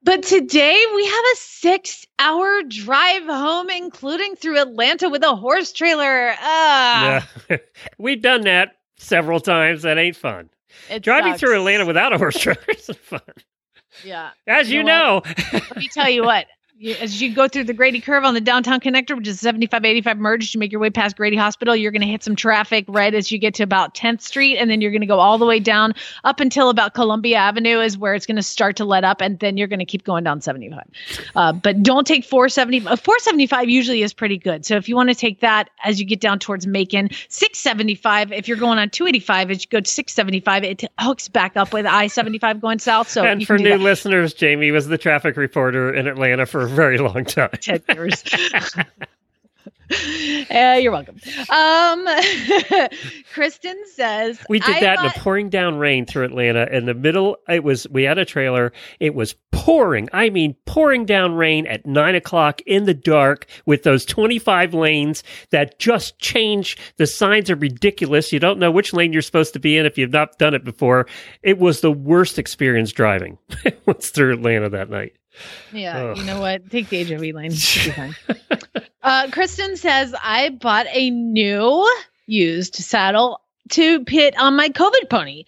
[0.04, 6.34] But today we have a six-hour drive home, including through Atlanta with a horse trailer.
[6.40, 7.58] Ah, Yeah.
[7.98, 9.84] We've done that several times.
[9.84, 10.50] That ain't fun.
[10.90, 11.56] It Driving through.
[11.58, 13.22] Atlanta without a horse trailer isn't fun.
[14.06, 14.32] Yeah.
[14.48, 15.22] As you, You know.
[15.26, 16.46] know Let me tell you what.
[17.00, 20.18] As you go through the Grady Curve on the downtown connector, which is 75 85
[20.18, 21.76] merge, you make your way past Grady Hospital.
[21.76, 24.70] You're going to hit some traffic right as you get to about 10th Street, and
[24.70, 27.98] then you're going to go all the way down up until about Columbia Avenue, is
[27.98, 30.24] where it's going to start to let up, and then you're going to keep going
[30.24, 30.84] down 75.
[31.36, 32.88] Uh, but don't take 470.
[32.88, 34.66] Uh, 475 usually is pretty good.
[34.66, 38.32] So if you want to take that as you get down towards Macon, 675.
[38.32, 41.86] If you're going on 285, as you go to 675, it hooks back up with
[41.86, 43.10] I 75 going south.
[43.10, 43.80] So and for new that.
[43.80, 47.50] listeners, Jamie was the traffic reporter in Atlanta for very long time.
[47.62, 48.24] 10 years.
[50.50, 51.20] Uh, you're welcome.
[51.50, 52.08] Um,
[53.34, 56.66] Kristen says We did that in bought- a pouring down rain through Atlanta.
[56.72, 58.72] In the middle, it was we had a trailer.
[59.02, 60.08] It was pouring.
[60.14, 64.74] I mean, pouring down rain at nine o'clock in the dark with those twenty five
[64.74, 66.78] lanes that just change.
[66.96, 68.32] The signs are ridiculous.
[68.32, 70.64] You don't know which lane you're supposed to be in if you've not done it
[70.64, 71.06] before.
[71.44, 73.38] It was the worst experience driving.
[73.66, 75.14] it was through Atlanta that night.
[75.72, 76.18] Yeah, Ugh.
[76.18, 76.70] you know what?
[76.70, 77.52] Take the lane.
[77.52, 78.14] It'll
[79.04, 81.88] uh, Kristen says I bought a new
[82.28, 83.42] used saddle
[83.72, 85.46] to pit on my COVID pony.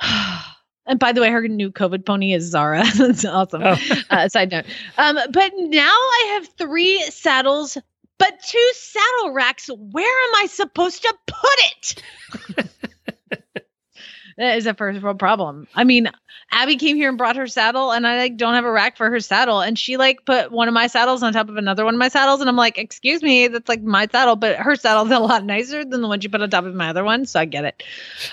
[0.86, 2.84] And by the way, her new COVID pony is Zara.
[2.96, 3.62] That's awesome.
[3.64, 3.76] Oh.
[4.10, 4.66] Uh, side note.
[4.98, 7.78] Um, but now I have three saddles,
[8.18, 9.68] but two saddle racks.
[9.68, 11.58] Where am I supposed to put
[12.58, 12.68] it?
[14.36, 15.66] that is a first world problem.
[15.74, 16.10] I mean,
[16.50, 19.10] Abby came here and brought her saddle, and I like don't have a rack for
[19.10, 21.94] her saddle, and she like put one of my saddles on top of another one
[21.94, 25.10] of my saddles, and I'm like, excuse me, that's like my saddle, but her saddle's
[25.10, 27.40] a lot nicer than the one she put on top of my other one, so
[27.40, 27.82] I get it.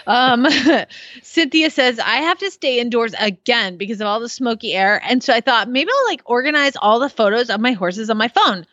[0.07, 0.47] Um,
[1.21, 5.23] Cynthia says I have to stay indoors again because of all the smoky air, and
[5.23, 8.27] so I thought maybe I'll like organize all the photos of my horses on my
[8.27, 8.65] phone,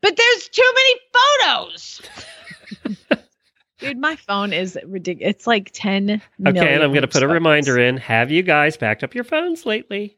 [0.00, 2.02] but there's too many photos.
[3.78, 5.34] Dude, my phone is ridiculous.
[5.36, 7.96] It's like 10 Okay, and I'm going to put a reminder in.
[7.98, 10.16] Have you guys backed up your phones lately?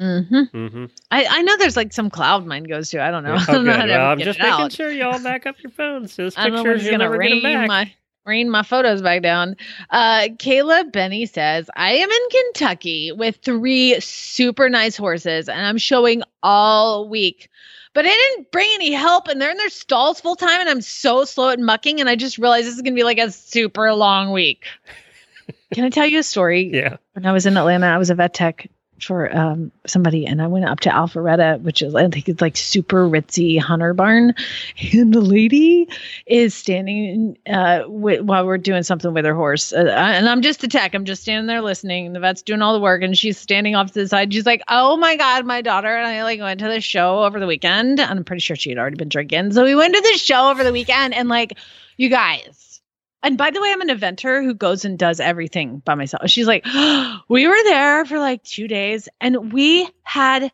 [0.00, 0.56] Mm-hmm.
[0.56, 0.84] Mm-hmm.
[1.10, 3.02] I, I know there's like some cloud mine goes to.
[3.02, 3.34] I don't know.
[3.34, 4.72] I Oh, don't know to Well, I'm just making out.
[4.72, 6.16] sure you all back up your phones.
[6.16, 7.92] Those I don't know when never get rain my
[8.24, 9.56] rain my photos back down.
[9.90, 15.78] Uh, Kayla Benny says I am in Kentucky with three super nice horses, and I'm
[15.78, 17.48] showing all week.
[17.94, 20.80] But I didn't bring any help, and they're in their stalls full time, and I'm
[20.80, 23.92] so slow at mucking, and I just realized this is gonna be like a super
[23.92, 24.64] long week.
[25.74, 26.70] Can I tell you a story?
[26.72, 26.96] Yeah.
[27.12, 28.68] when I was in Atlanta, I was a vet tech
[29.04, 32.56] for um, somebody, and I went up to Alpharetta, which is I think it's like
[32.56, 34.34] super ritzy hunter barn,
[34.92, 35.88] and the lady
[36.26, 40.64] is standing uh, wi- while we're doing something with her horse, uh, and I'm just
[40.64, 40.94] a tech.
[40.94, 42.12] I'm just standing there listening.
[42.12, 44.32] The vet's doing all the work, and she's standing off to the side.
[44.32, 47.40] She's like, "Oh my god, my daughter and I like went to the show over
[47.40, 49.52] the weekend, and I'm pretty sure she had already been drinking.
[49.52, 51.58] So we went to the show over the weekend, and like,
[51.96, 52.71] you guys."
[53.22, 56.28] And by the way, I'm an eventer who goes and does everything by myself.
[56.28, 56.64] She's like,
[57.28, 60.50] we were there for like two days and we had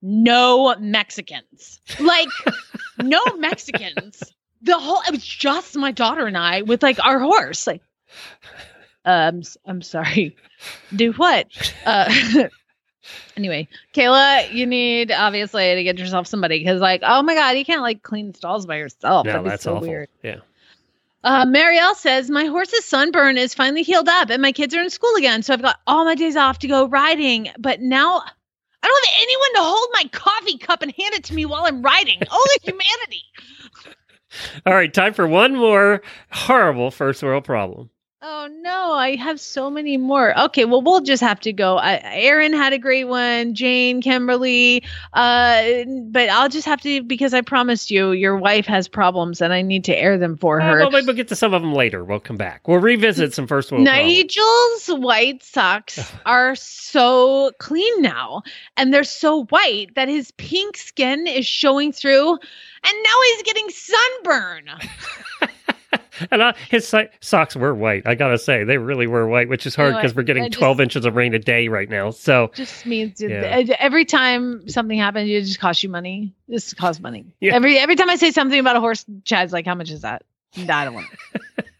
[0.00, 1.80] no Mexicans.
[2.00, 2.28] Like,
[3.02, 4.22] no Mexicans.
[4.62, 7.66] The whole, it was just my daughter and I with like our horse.
[7.66, 7.82] Like,
[9.04, 10.36] um, I'm sorry.
[10.94, 11.46] Do what?
[11.84, 12.12] Uh,
[13.36, 17.64] anyway, Kayla, you need obviously to get yourself somebody because, like, oh my God, you
[17.64, 19.26] can't like clean stalls by yourself.
[19.26, 19.88] No, That'd that's so awful.
[19.88, 20.08] weird.
[20.22, 20.36] Yeah.
[21.24, 24.90] Uh, Marielle says, My horse's sunburn is finally healed up and my kids are in
[24.90, 25.42] school again.
[25.42, 27.48] So I've got all my days off to go riding.
[27.58, 28.22] But now
[28.82, 31.64] I don't have anyone to hold my coffee cup and hand it to me while
[31.64, 32.18] I'm riding.
[32.30, 33.22] Only humanity.
[34.66, 37.90] All right, time for one more horrible first world problem.
[38.24, 40.38] Oh no, I have so many more.
[40.42, 41.76] Okay, well we'll just have to go.
[41.78, 45.62] I, Aaron had a great one, Jane, Kimberly, uh,
[46.04, 49.62] but I'll just have to because I promised you your wife has problems and I
[49.62, 50.78] need to air them for Uh, her.
[50.78, 52.04] well, maybe we'll get to some of them later.
[52.04, 52.68] We'll come back.
[52.68, 54.14] We'll revisit some first world problems.
[54.16, 58.42] Nigel's white socks are so clean now,
[58.76, 62.38] and they're so white that his pink skin is showing through, and
[63.04, 64.64] now he's getting sunburn.
[66.30, 68.06] And uh, his so- socks were white.
[68.06, 70.80] I gotta say, they really were white, which is hard because we're getting just- 12
[70.80, 72.10] inches of rain a day right now.
[72.10, 73.64] So Just means Yeah.
[73.78, 76.34] every time something happens, it just costs you money.
[76.48, 77.26] This costs money.
[77.40, 77.54] Yeah.
[77.54, 80.22] Every every time I say something about a horse, Chad's like, "How much is that?"
[80.56, 81.06] I don't want.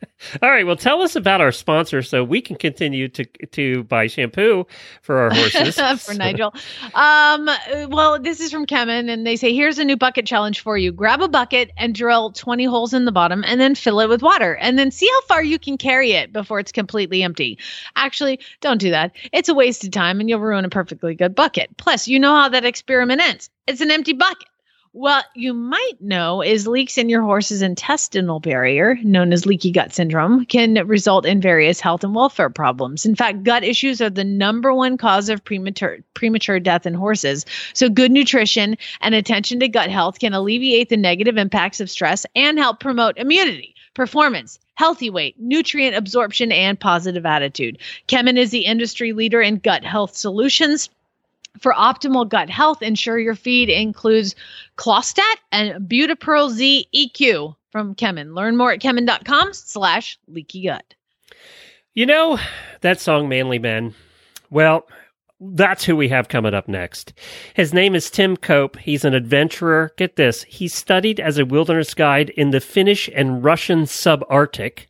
[0.42, 4.06] All right, well, tell us about our sponsor so we can continue to to buy
[4.06, 4.66] shampoo
[5.02, 5.74] for our horses.
[6.04, 6.54] for Nigel.
[6.94, 7.48] Um,
[7.90, 10.92] well, this is from Kemin, and they say here's a new bucket challenge for you:
[10.92, 14.22] grab a bucket and drill 20 holes in the bottom, and then fill it with
[14.22, 17.58] water, and then see how far you can carry it before it's completely empty.
[17.96, 21.34] Actually, don't do that; it's a waste of time, and you'll ruin a perfectly good
[21.34, 21.76] bucket.
[21.76, 23.50] Plus, you know how that experiment ends.
[23.66, 24.48] It's an empty bucket.
[24.94, 29.94] What you might know is leaks in your horse's intestinal barrier, known as leaky gut
[29.94, 33.06] syndrome, can result in various health and welfare problems.
[33.06, 37.46] In fact, gut issues are the number one cause of premature premature death in horses.
[37.72, 42.26] So good nutrition and attention to gut health can alleviate the negative impacts of stress
[42.36, 47.78] and help promote immunity, performance, healthy weight, nutrient absorption, and positive attitude.
[48.08, 50.90] Kemin is the industry leader in gut health solutions.
[51.60, 54.34] For optimal gut health, ensure your feed includes
[54.76, 58.34] Clostat and ButiPEARL Z EQ from Kemin.
[58.34, 60.94] Learn more at kemin.com slash leaky gut.
[61.94, 62.38] You know,
[62.80, 63.94] that song, Manly Men.
[64.50, 64.86] Well,
[65.40, 67.12] that's who we have coming up next.
[67.54, 68.78] His name is Tim Cope.
[68.78, 69.92] He's an adventurer.
[69.96, 70.44] Get this.
[70.44, 74.86] He studied as a wilderness guide in the Finnish and Russian subarctic.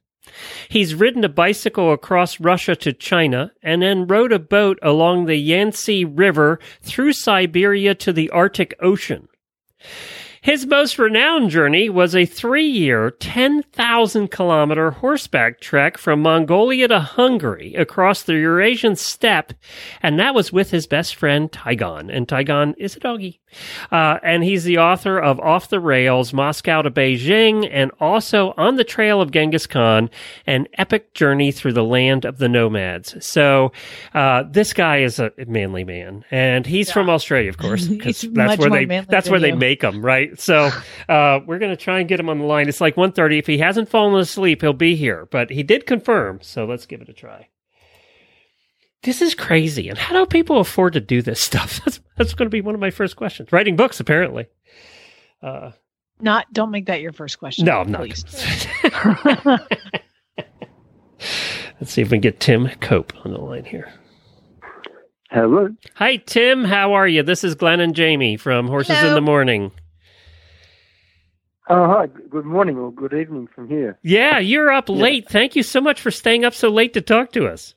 [0.69, 5.51] He's ridden a bicycle across Russia to China and then rode a boat along the
[5.51, 9.29] Yenisei River through Siberia to the Arctic Ocean.
[10.43, 16.99] His most renowned journey was a three year, 10,000 kilometer horseback trek from Mongolia to
[16.99, 19.53] Hungary across the Eurasian steppe,
[20.03, 22.13] and that was with his best friend Tigon.
[22.13, 23.39] And Tigon is a doggy.
[23.93, 28.75] Uh, and he's the author of Off the Rails, Moscow to Beijing, and also On
[28.75, 30.11] the Trail of Genghis Khan,
[30.47, 33.15] an epic journey through the land of the nomads.
[33.25, 33.71] So,
[34.13, 36.95] uh, this guy is a manly man, and he's Yeah.
[36.95, 40.32] from Australia, of course, because that's where they that's where they make them, right?
[40.37, 40.71] So,
[41.09, 42.69] uh, we're gonna try and get him on the line.
[42.69, 43.39] It's like 1.30.
[43.39, 46.41] If he hasn't fallen asleep, he'll be here, but he did confirm.
[46.43, 47.49] So let's give it a try.
[49.03, 49.89] This is crazy.
[49.89, 51.81] And how do people afford to do this stuff?
[51.85, 53.51] That's, that's going to be one of my first questions.
[53.51, 54.47] Writing books, apparently.
[55.43, 55.73] Uh,
[56.21, 57.65] Not don't make that your first question.
[57.65, 58.07] no, I'm not.
[61.81, 63.93] Let's see if we can get Tim Cope on the line here.
[65.31, 65.71] Hello.
[65.95, 66.63] Hi, Tim.
[66.63, 67.25] How are you?
[67.25, 69.73] This is Glenn and Jamie from Horses in the Morning.
[71.69, 72.07] Oh, hi.
[72.07, 73.99] Good morning or good evening from here.
[74.03, 75.29] Yeah, you're up late.
[75.29, 77.75] Thank you so much for staying up so late to talk to us.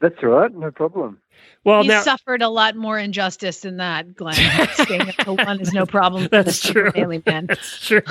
[0.00, 0.52] That's all right.
[0.54, 1.18] No problem.
[1.64, 4.34] Well, He's now suffered a lot more injustice than that, Glenn.
[4.74, 6.28] Staying up till one is no problem.
[6.30, 6.90] That's true.
[6.94, 7.46] Manly man.
[7.48, 8.02] That's true.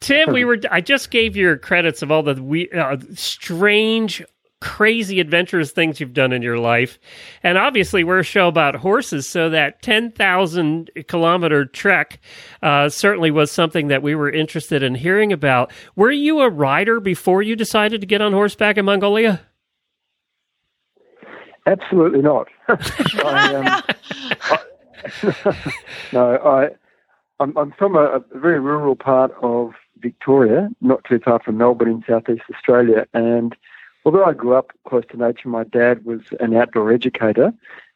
[0.00, 0.58] Tim, we were.
[0.70, 4.24] I just gave your credits of all the we, uh, strange,
[4.62, 6.98] crazy, adventurous things you've done in your life,
[7.42, 12.20] and obviously we're a show about horses, so that ten thousand kilometer trek
[12.62, 15.72] uh, certainly was something that we were interested in hearing about.
[15.96, 19.40] Were you a rider before you decided to get on horseback in Mongolia?
[21.66, 22.48] Absolutely not.
[22.68, 23.82] I, um,
[26.12, 26.68] no, I,
[27.40, 31.88] I'm, I'm from a, a very rural part of Victoria, not too far from Melbourne
[31.88, 33.06] in southeast Australia.
[33.14, 33.54] And
[34.04, 37.52] although I grew up close to nature, my dad was an outdoor educator.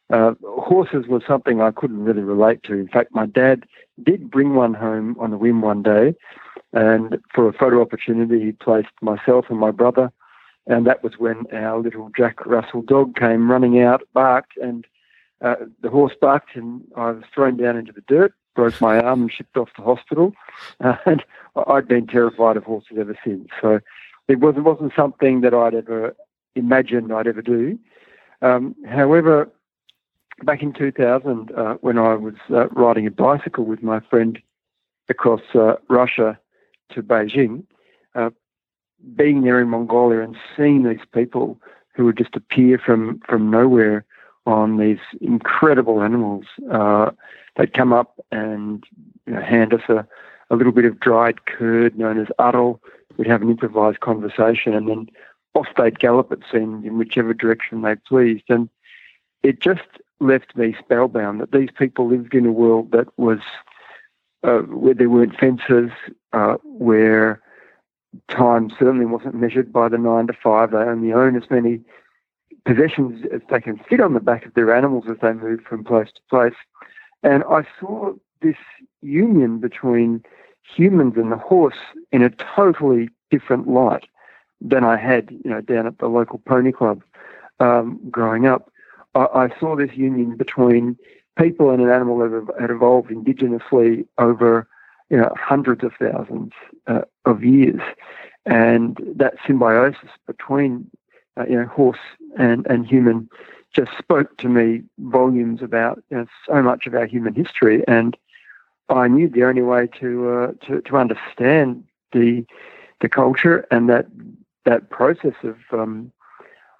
[0.09, 2.75] Uh, horses was something I couldn't really relate to.
[2.75, 3.65] In fact, my dad
[4.03, 6.15] did bring one home on a whim one day,
[6.73, 10.13] and for a photo opportunity, he placed myself and my brother
[10.67, 14.87] and that was when our little Jack Russell dog came running out, barked, and
[15.41, 19.23] uh, the horse barked, and I was thrown down into the dirt, broke my arm,
[19.23, 20.33] and shipped off to hospital.
[20.83, 21.25] Uh, and
[21.69, 23.49] I'd been terrified of horses ever since.
[23.61, 23.81] So
[24.29, 26.17] it wasn't wasn't something that I'd ever
[26.55, 27.79] imagined I'd ever do.
[28.43, 29.49] Um, however,
[30.43, 34.39] back in 2000, uh, when I was uh, riding a bicycle with my friend
[35.09, 36.39] across uh, Russia
[36.91, 37.65] to Beijing,
[38.15, 38.31] uh,
[39.15, 41.61] being there in Mongolia and seeing these people
[41.95, 44.05] who would just appear from, from nowhere
[44.45, 47.11] on these incredible animals, uh,
[47.57, 48.85] they'd come up and
[49.27, 50.07] you know, hand us a,
[50.51, 52.81] a little bit of dried curd known as uddle.
[53.17, 55.09] We'd have an improvised conversation and then
[55.55, 58.45] off they'd gallop, it seemed, in whichever direction they pleased.
[58.49, 58.69] And
[59.43, 59.89] it just
[60.21, 63.41] left me spellbound that these people lived in a world that was
[64.43, 65.91] uh, where there weren't fences,
[66.33, 67.41] uh, where
[68.31, 70.71] time certainly wasn't measured by the nine to five.
[70.71, 71.81] They only own as many
[72.65, 75.85] possessions as they can fit on the back of their animals as they move from
[75.85, 76.55] place to place.
[77.23, 78.57] And I saw this
[79.03, 80.23] union between
[80.63, 81.77] humans and the horse
[82.13, 84.07] in a totally different light
[84.61, 87.03] than I had, you know, down at the local pony club
[87.61, 88.71] um, growing up.
[89.15, 90.97] I, I saw this union between
[91.39, 94.67] people and an animal that had evolved indigenously over
[95.11, 96.53] you know, hundreds of thousands
[96.87, 97.81] uh, of years,
[98.45, 100.91] and that symbiosis between
[101.37, 101.99] uh, you know horse
[102.39, 103.29] and and human
[103.73, 108.17] just spoke to me volumes about you know, so much of our human history, and
[108.89, 112.45] I knew the only way to uh, to to understand the
[113.01, 114.07] the culture and that
[114.65, 116.13] that process of um,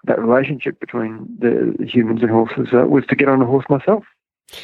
[0.05, 4.03] that relationship between the, humans and horses uh, was to get on a horse myself.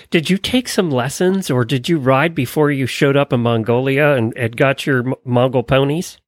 [0.10, 4.14] Did you take some lessons or did you ride before you showed up in Mongolia
[4.14, 6.20] and, and got your M- Mongol ponies?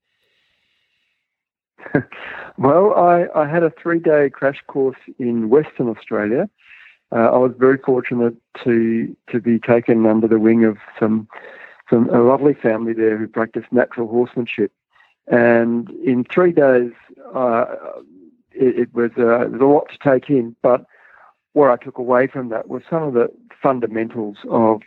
[2.58, 6.50] well, I, I had a three day crash course in Western Australia.
[7.12, 11.28] Uh, I was very fortunate to to be taken under the wing of some
[11.90, 14.72] some a lovely family there who practiced natural horsemanship.
[15.28, 16.92] And in three days,
[17.34, 17.66] uh,
[18.52, 20.56] it, it, was uh, was a lot to take in.
[20.62, 20.86] But
[21.54, 24.82] what I took away from that was some of the fundamentals of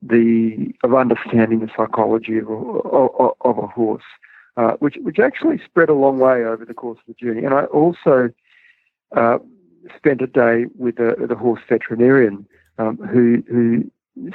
[0.00, 4.04] the of understanding the psychology of a, of, of a horse,
[4.56, 7.44] uh, which which actually spread a long way over the course of the journey.
[7.44, 8.30] And I also
[9.16, 9.38] uh,
[9.96, 12.46] spent a day with a, the horse veterinarian
[12.78, 13.90] um, who who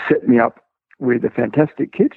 [0.07, 0.65] set me up
[0.99, 2.13] with a fantastic kit.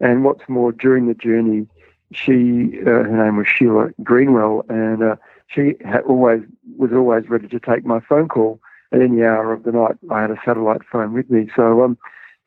[0.00, 1.66] And what's more, during the journey,
[2.12, 5.16] she uh, her name was Sheila Greenwell, and uh,
[5.48, 6.42] she had always
[6.76, 8.60] was always ready to take my phone call
[8.92, 9.96] at any hour of the night.
[10.10, 11.98] I had a satellite phone with me, so um,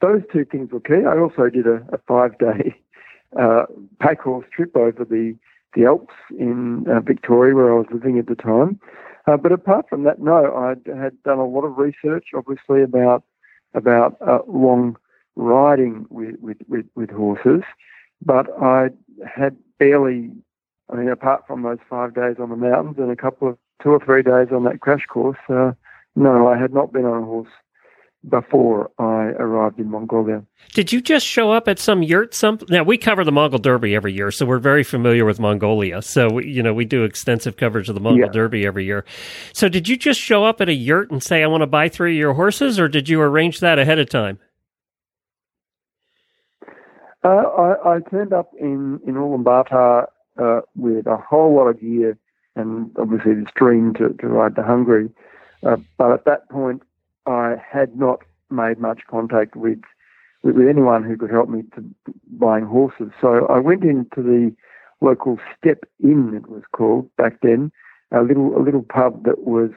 [0.01, 1.05] those two things were key.
[1.05, 2.75] I also did a, a five day
[3.39, 3.65] uh,
[3.99, 5.35] pack horse trip over the
[5.75, 8.79] the Alps in uh, Victoria, where I was living at the time.
[9.27, 13.23] Uh, but apart from that, no, I had done a lot of research, obviously about
[13.73, 14.97] about uh, long
[15.35, 17.63] riding with, with, with, with horses,
[18.25, 18.89] but I
[19.25, 20.29] had barely,
[20.91, 23.91] I mean, apart from those five days on the mountains and a couple of two
[23.91, 25.71] or three days on that crash course, uh,
[26.15, 27.47] no, I had not been on a horse
[28.29, 30.43] before I arrived in Mongolia.
[30.73, 32.33] Did you just show up at some yurt?
[32.33, 36.01] Some now we cover the Mongol Derby every year, so we're very familiar with Mongolia.
[36.01, 38.31] So we, you know we do extensive coverage of the Mongol yeah.
[38.31, 39.05] Derby every year.
[39.53, 41.89] So did you just show up at a yurt and say I want to buy
[41.89, 44.39] three of your horses, or did you arrange that ahead of time?
[47.23, 50.07] Uh, I, I, turned up in, in Ulaanbaatar
[50.41, 52.17] uh, with a whole lot of gear
[52.55, 55.09] and obviously this dream to, to ride to Hungary.
[55.63, 56.81] Uh, but at that point,
[57.25, 59.81] I had not made much contact with,
[60.43, 61.83] with, with anyone who could help me to
[62.31, 63.11] buying horses.
[63.19, 64.53] So I went into the
[65.01, 67.71] local Step Inn, it was called back then,
[68.11, 69.71] a little a little pub that was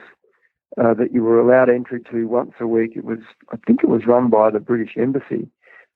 [0.77, 2.91] uh, that you were allowed entry to once a week.
[2.95, 3.19] It was
[3.51, 5.47] I think it was run by the British Embassy,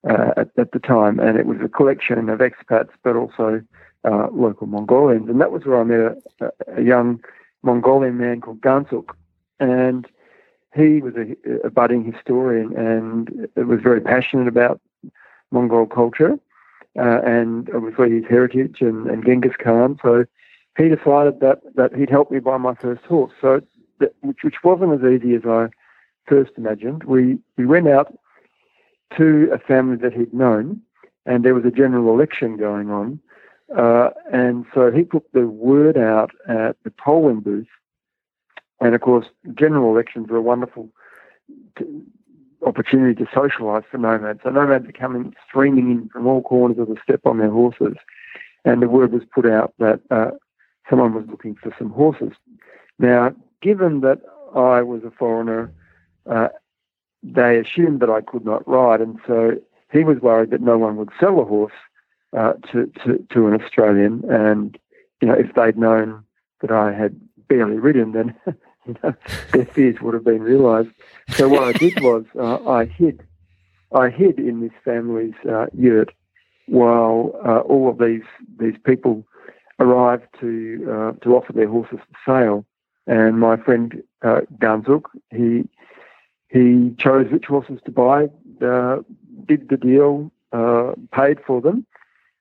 [0.07, 3.61] uh, at, at, the time, and it was a collection of expats, but also
[4.05, 5.29] uh, local Mongolians.
[5.29, 7.21] And that was where I met a, a young
[7.63, 9.09] Mongolian man called Gansuk,
[9.59, 10.07] and
[10.75, 14.79] he was a, a, budding historian and was very passionate about
[15.51, 16.37] Mongol culture
[16.97, 19.97] uh, and obviously his heritage and, and Genghis Khan.
[20.01, 20.25] So
[20.77, 23.33] he decided that, that he'd help me buy my first horse.
[23.41, 23.61] So
[23.99, 25.69] that, which, which wasn't as easy as I
[26.29, 27.03] first imagined.
[27.03, 28.17] We we went out
[29.17, 30.81] to a family that he'd known,
[31.25, 33.19] and there was a general election going on.
[33.75, 37.67] Uh, and so he put the word out at the polling booth.
[38.81, 39.25] And of course,
[39.55, 40.89] general elections were a wonderful
[41.77, 41.85] t-
[42.65, 44.41] opportunity to socialise for nomads.
[44.43, 47.95] So nomads are coming streaming in from all corners of the steppe on their horses.
[48.65, 50.31] And the word was put out that uh,
[50.89, 52.33] someone was looking for some horses.
[52.97, 54.19] Now, given that
[54.55, 55.71] I was a foreigner
[56.29, 56.49] uh,
[57.23, 59.57] they assumed that I could not ride, and so
[59.91, 61.73] he was worried that no one would sell a horse
[62.37, 64.23] uh, to, to, to an Australian.
[64.29, 64.77] And
[65.21, 66.23] you know, if they'd known
[66.61, 68.35] that I had barely ridden, then
[69.53, 70.89] their fears would have been realised.
[71.29, 73.23] So what I did was uh, I hid,
[73.93, 76.13] I hid in this family's uh, yurt
[76.67, 78.23] while uh, all of these
[78.59, 79.25] these people
[79.79, 82.65] arrived to uh, to offer their horses for sale.
[83.07, 85.67] And my friend uh, Ganzuk, he
[86.49, 88.29] he chose which horses to buy,
[88.65, 88.97] uh,
[89.45, 91.85] did the deal, uh, paid for them,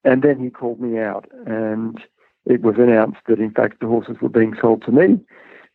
[0.04, 1.26] and then he called me out.
[1.46, 2.00] And
[2.46, 5.20] it was announced that, in fact, the horses were being sold to me.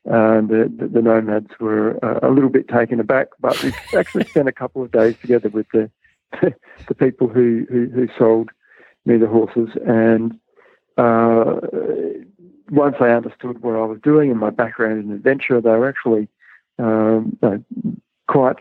[0.06, 4.26] And the, the, the nomads were uh, a little bit taken aback, but we actually
[4.26, 5.90] spent a couple of days together with the
[6.88, 8.50] the people who, who, who sold
[9.06, 9.70] me the horses.
[9.86, 10.34] And
[10.98, 11.60] uh,
[12.70, 16.28] once they understood what I was doing and my background in adventure, they were actually
[16.80, 17.38] um,
[18.28, 18.58] quite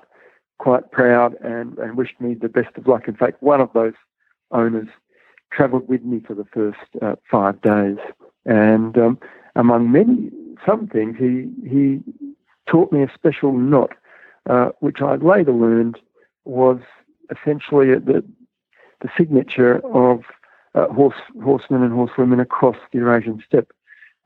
[0.59, 3.09] quite proud and, and wished me the best of luck.
[3.09, 3.95] In fact, one of those
[4.53, 4.87] owners
[5.51, 7.97] travelled with me for the first uh, five days,
[8.45, 9.19] and um,
[9.57, 10.31] among many
[10.67, 12.01] some things, he he
[12.67, 13.93] taught me a special knot,
[14.49, 15.99] uh, which I later learned
[16.45, 16.79] was
[17.31, 18.25] essentially the
[19.01, 20.23] the signature of
[20.75, 23.73] uh, horse horsemen and horsewomen across the Eurasian steppe.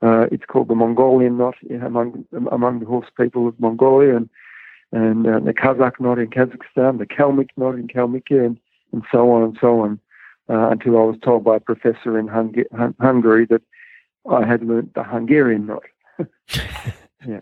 [0.01, 4.29] Uh, it's called the Mongolian knot among among the horse people of Mongolia, and
[4.91, 8.59] and uh, the Kazakh knot in Kazakhstan, the Kalmyk knot in Kalmykia, and,
[8.93, 9.99] and so on and so on,
[10.49, 12.55] uh, until I was told by a professor in Hung-
[13.01, 13.63] Hungary that
[14.29, 15.83] I had learnt the Hungarian knot.
[17.25, 17.39] Yeah.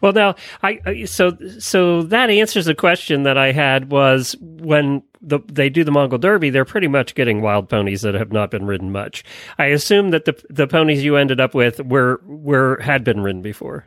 [0.00, 5.40] Well, now I so so that answers the question that I had was when the,
[5.46, 8.66] they do the Mongol Derby, they're pretty much getting wild ponies that have not been
[8.66, 9.24] ridden much.
[9.58, 13.42] I assume that the the ponies you ended up with were were had been ridden
[13.42, 13.86] before.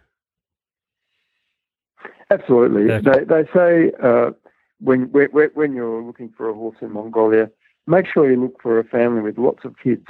[2.29, 2.87] Absolutely.
[2.87, 2.99] Yeah.
[2.99, 4.31] They they say uh,
[4.79, 7.49] when when when you're looking for a horse in Mongolia,
[7.87, 10.07] make sure you look for a family with lots of kids,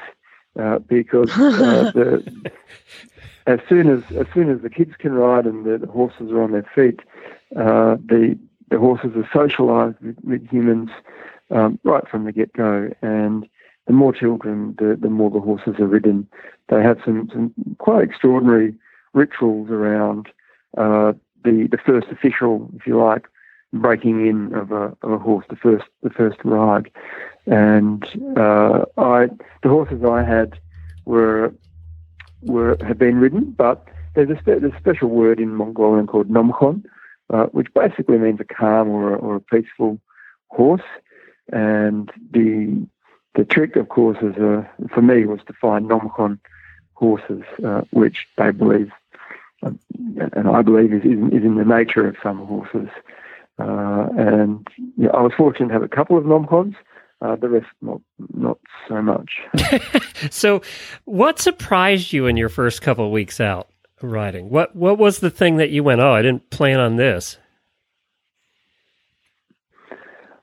[0.60, 2.52] uh, because uh, the,
[3.48, 6.42] as soon as as soon as the kids can ride and the, the horses are
[6.42, 7.00] on their feet,
[7.56, 8.38] uh, the
[8.70, 10.90] the horses are socialised with, with humans
[11.50, 13.48] um, right from the get go, and
[13.88, 16.28] the more children, the, the more the horses are ridden.
[16.70, 18.74] They have some, some quite extraordinary
[19.14, 20.30] rituals around
[20.78, 21.14] uh,
[21.44, 23.28] the the first official, if you like,
[23.74, 26.90] breaking in of a of a horse, the first the first ride,
[27.48, 28.06] and
[28.38, 29.28] uh, I
[29.64, 30.60] the horses I had
[31.06, 31.54] were
[32.44, 36.30] were had been ridden, but there's a, spe- there's a special word in Mongolian called
[36.30, 36.84] nomkhon,
[37.30, 40.00] uh, which basically means a calm or a, or a peaceful
[40.48, 40.82] horse,
[41.52, 42.86] and the
[43.36, 44.64] the trick, of course, is uh,
[44.94, 46.40] for me was to find nomkhon
[46.94, 48.92] horses, uh, which they believe
[49.64, 49.80] um,
[50.34, 52.90] and I believe is, is, is in the nature of some horses.
[53.60, 54.68] Uh, and
[55.14, 56.76] I was fortunate to have a couple of nomkhons,
[57.22, 58.02] uh, the rest not
[58.34, 59.32] not so much.
[60.30, 60.62] So,
[61.06, 63.70] what surprised you in your first couple of weeks out
[64.04, 64.50] riding?
[64.50, 67.40] What what was the thing that you went, oh, I didn't plan on this?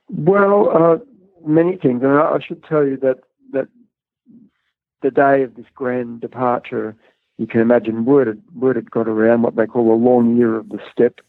[0.09, 0.97] well, uh,
[1.47, 3.19] many things, and I, I should tell you that
[3.53, 3.69] that
[5.03, 6.97] the day of this grand departure,
[7.37, 10.57] you can imagine word had, word had got around what they call a long year
[10.57, 11.21] of the steppe,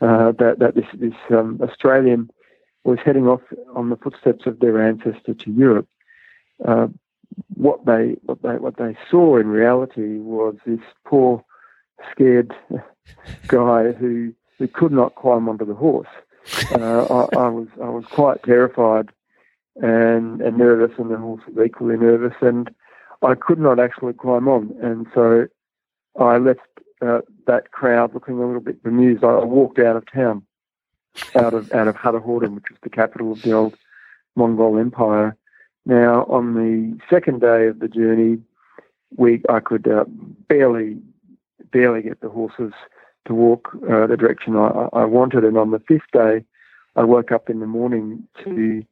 [0.00, 2.30] Uh, that that this this um, Australian
[2.84, 3.42] was heading off
[3.74, 5.88] on the footsteps of their ancestor to Europe.
[6.64, 6.88] Uh,
[7.54, 11.44] what they what they what they saw in reality was this poor,
[12.10, 12.54] scared
[13.48, 16.08] guy who who could not climb onto the horse.
[16.72, 19.10] Uh, I, I was I was quite terrified
[19.76, 22.70] and and nervous, and the horse was equally nervous, and
[23.22, 25.46] I could not actually climb on, and so
[26.18, 26.60] I left
[27.00, 29.24] uh, that crowd looking a little bit bemused.
[29.24, 30.42] I, I walked out of town,
[31.34, 33.76] out of out of Kharkhorin, which was the capital of the old
[34.36, 35.36] Mongol Empire.
[35.86, 38.38] Now, on the second day of the journey,
[39.16, 40.04] we I could uh,
[40.48, 40.98] barely
[41.72, 42.72] barely get the horses
[43.26, 46.44] to walk uh, the direction I, I wanted, and on the fifth day,
[46.96, 48.84] I woke up in the morning to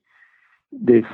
[0.73, 1.07] this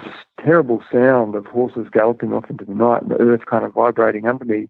[0.43, 4.27] terrible sound of horses galloping off into the night and the earth kind of vibrating
[4.27, 4.69] under me.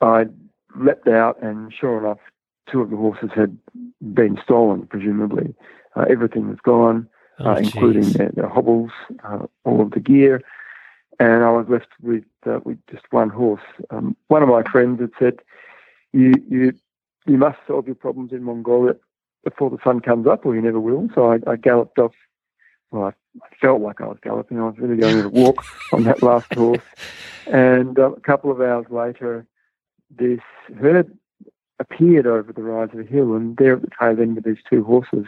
[0.00, 0.26] I
[0.76, 2.18] leapt out, and sure enough,
[2.70, 3.56] two of the horses had
[4.14, 5.54] been stolen, presumably.
[5.96, 7.08] Uh, everything was gone,
[7.42, 8.90] Oh, uh, including their, their hobbles,
[9.24, 10.42] uh, all of the gear.
[11.18, 13.62] And I was left with uh, with just one horse.
[13.90, 15.40] Um, one of my friends had said,
[16.12, 16.72] "You you
[17.26, 18.94] you must solve your problems in Mongolia
[19.44, 22.14] before the sun comes up, or you never will." So I, I galloped off.
[22.90, 23.08] Well, I,
[23.42, 24.58] I felt like I was galloping.
[24.58, 26.80] I was really going to walk on that last horse.
[27.46, 29.46] And uh, a couple of hours later,
[30.10, 30.40] this
[30.78, 31.16] herd
[31.80, 34.62] appeared over the rise of a hill, and there at the tail end were these
[34.68, 35.26] two horses.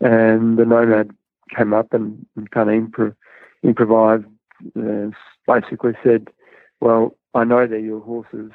[0.00, 1.10] And the nomad
[1.54, 3.16] came up and, and kind of impro-
[3.62, 4.24] improvised,
[4.76, 5.10] uh,
[5.46, 6.28] basically said,
[6.80, 8.52] Well, I know they're your horses.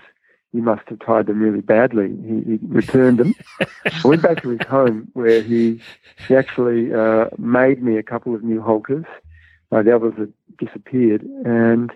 [0.52, 2.16] You must have tied them really badly.
[2.26, 3.36] He, he returned them.
[3.86, 5.80] I went back to his home where he,
[6.28, 9.06] he actually uh, made me a couple of new halters.
[9.72, 11.22] Uh, the others had disappeared.
[11.46, 11.92] And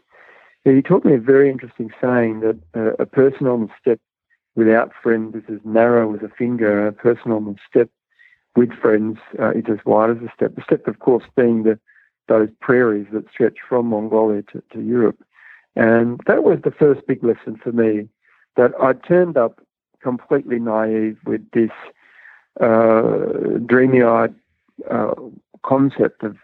[0.64, 4.02] he taught me a very interesting saying that uh, a person on the steppe
[4.56, 6.88] without friends is as narrow as a finger.
[6.88, 7.92] A person on the steppe
[8.56, 10.56] with friends uh, is as wide as a steppe.
[10.56, 11.80] The steppe, of course, being the
[12.28, 15.22] those prairies that stretch from Mongolia to, to Europe.
[15.76, 18.08] And that was the first big lesson for me
[18.56, 19.60] that I turned up
[20.02, 21.72] completely naive with this
[22.62, 24.34] uh, dreamy-eyed
[24.90, 25.16] uh,
[25.64, 26.38] concept of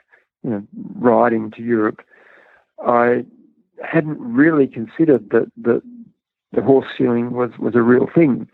[0.44, 0.64] you know,
[0.96, 2.02] riding to Europe.
[2.86, 3.26] I
[3.84, 5.82] hadn't really considered that that
[6.54, 8.50] the horse stealing was, was a real thing,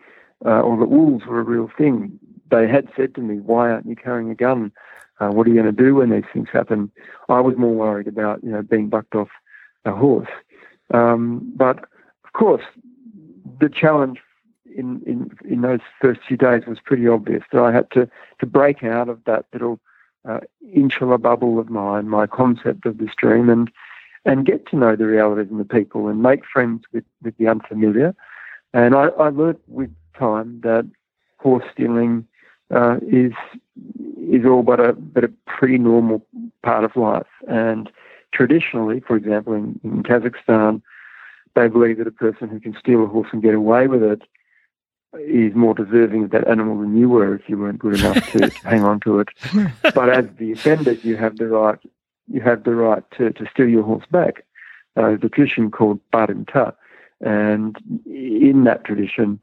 [0.46, 2.20] uh, or the wolves were a real thing.
[2.52, 4.72] They had said to me, "Why aren't you carrying a gun?
[5.20, 6.92] Uh, what are you going to do when these things happen?"
[7.30, 9.30] I was more worried about you know being bucked off
[9.86, 10.30] a horse.
[10.94, 11.80] Um, but
[12.26, 12.64] of course,
[13.60, 14.20] the challenge
[14.76, 18.46] in, in in those first few days was pretty obvious that I had to to
[18.46, 19.80] break out of that little
[20.28, 20.42] uh,
[20.74, 23.72] insular bubble of mine, my concept of this dream, and
[24.26, 27.48] and get to know the realities and the people and make friends with, with the
[27.48, 28.16] unfamiliar.
[28.74, 30.90] And I, I learned with time that
[31.38, 32.28] horse stealing
[32.74, 33.34] uh, is
[34.18, 36.26] is all but a but a pretty normal
[36.64, 37.28] part of life.
[37.48, 37.92] And
[38.34, 40.82] traditionally, for example, in, in Kazakhstan,
[41.56, 44.24] they believe that a person who can steal a horse and get away with it
[45.20, 48.50] is more deserving of that animal than you were if you weren't good enough to,
[48.50, 49.30] to hang on to it.
[49.94, 51.80] But as the offender, you have the right
[52.28, 54.46] you have the right to, to steal your horse back.
[54.98, 56.74] Uh, tradition called Barimta,
[57.20, 59.42] and in that tradition,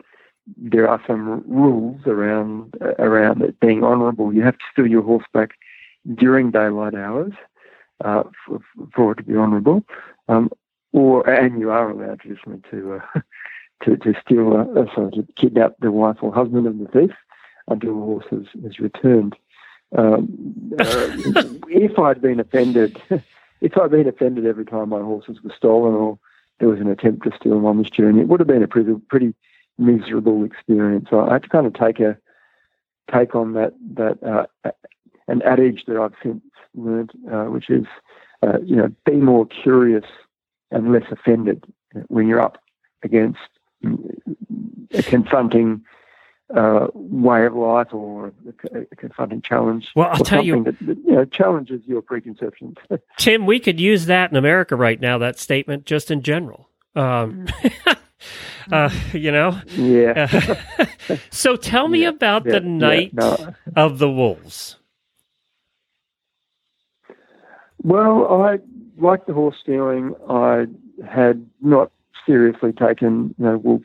[0.57, 4.33] there are some rules around around it being honourable.
[4.33, 5.51] You have to steal your horse back
[6.15, 7.35] during daylight hours
[8.03, 8.61] uh, for,
[8.95, 9.85] for, it to be honourable,
[10.29, 10.51] um,
[10.93, 13.21] or and you are allowed traditionally to uh,
[13.85, 17.15] to, to steal, uh, sorry, to kidnap the wife or husband of the thief
[17.69, 19.37] until the horse is, is returned.
[19.97, 21.17] Um, uh,
[21.69, 23.01] if I'd been offended,
[23.61, 26.19] if I'd been offended every time my horses were stolen or
[26.59, 28.69] there was an attempt to steal them on this journey, it would have been a
[28.69, 29.35] pretty, pretty
[29.79, 31.09] miserable experience.
[31.11, 32.17] So I had to kind of take a
[33.13, 34.71] take on that that uh,
[35.29, 36.43] an adage that I've since
[36.75, 37.87] learned, uh, which is,
[38.43, 40.05] uh, you know, be more curious
[40.71, 41.65] and less offended
[42.09, 42.59] when you're up
[43.03, 43.39] against
[45.05, 45.83] confronting
[46.55, 48.33] uh, way of life or
[48.75, 49.89] a confronting challenge.
[49.97, 52.77] Well, I'll tell you, that, that, you know, challenges your preconceptions.
[53.19, 55.19] Tim, we could use that in America right now.
[55.19, 56.69] That statement, just in general.
[56.95, 57.47] Um,
[58.73, 59.61] uh, you know.
[59.71, 60.67] Yeah.
[61.31, 63.55] so tell me yeah, about yeah, the night yeah, no.
[63.77, 64.77] of the wolves.
[67.83, 68.59] Well, I
[68.99, 70.15] like the horse stealing.
[70.29, 70.67] I
[71.09, 71.91] had not
[72.27, 73.83] seriously taken you know, wolf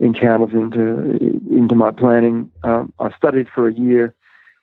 [0.00, 1.16] encounters into
[1.50, 2.50] into my planning.
[2.64, 4.14] Um, I studied for a year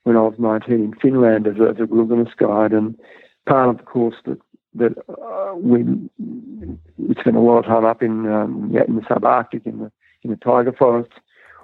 [0.04, 2.98] when I was 19 in Finland as a, as a wilderness guide, and
[3.46, 4.40] part of the course that
[4.76, 9.02] that uh, we we spent a lot of time up in um, yeah, in the
[9.02, 9.92] subarctic in the
[10.24, 11.16] in the taiga forests.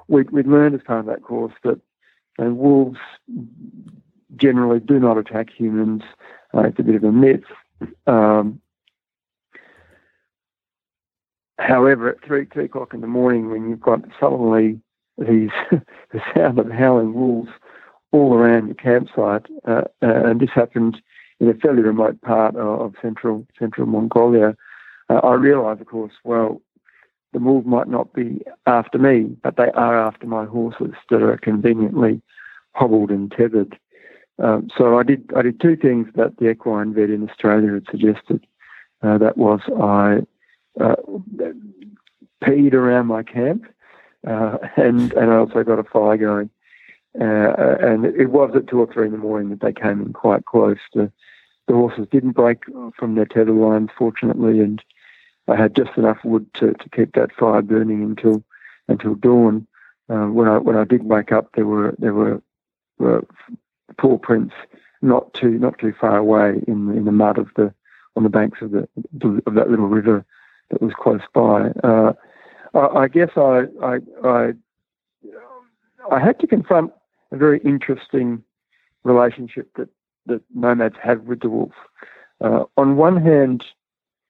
[0.08, 1.80] We we learned as part of that course that
[2.38, 3.00] you know, wolves
[4.36, 6.04] generally do not attack humans.
[6.54, 7.44] Uh, it's a bit of a myth.
[8.08, 8.62] Um,
[11.60, 14.80] However, at three, three o'clock in the morning, when you've got suddenly
[15.18, 17.52] these the sound of howling wolves
[18.12, 21.02] all around your campsite, uh, uh, and this happened
[21.40, 24.56] in a fairly remote part of, of central central Mongolia,
[25.10, 26.62] uh, I realised, of course, well,
[27.34, 31.38] the wolves might not be after me, but they are after my horses that are
[31.38, 32.22] conveniently
[32.74, 33.78] hobbled and tethered.
[34.40, 37.86] Um, so I did I did two things that the equine vet in Australia had
[37.90, 38.46] suggested.
[39.02, 40.22] Uh, that was I
[40.80, 40.96] uh,
[42.44, 43.66] peed around my camp,
[44.28, 46.50] uh, and and I also got a fire going.
[47.20, 50.14] Uh, and it was at two or three in the morning that they came in
[50.14, 50.80] quite close.
[50.96, 51.12] The,
[51.68, 52.64] the horses didn't break
[52.98, 54.84] from their tether lines, fortunately, and
[55.48, 58.44] I had just enough wood to, to keep that fire burning until
[58.88, 59.68] until dawn.
[60.10, 62.42] Uh, when I when I did wake up, there were there were,
[62.98, 63.24] were
[63.98, 64.56] paw prints
[65.02, 67.74] not too not too far away in in the mud of the
[68.16, 68.88] on the banks of the
[69.46, 70.26] of that little river
[70.74, 71.70] that was close by.
[71.84, 72.14] Uh,
[72.74, 74.54] I, I, guess I, I, I,
[76.12, 76.92] I had to confront
[77.32, 78.44] a very interesting
[79.04, 79.90] relationship that,
[80.26, 81.74] that nomads have with the wolf.
[82.42, 83.64] Uh, on one hand,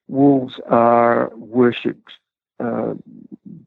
[0.07, 2.11] wolves are worshipped.
[2.59, 2.93] Uh,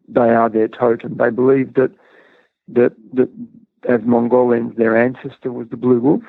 [0.09, 1.17] they are their totem.
[1.17, 1.93] They believe that
[2.69, 3.31] that that
[3.89, 6.23] as Mongolians, their ancestor was the blue wolf,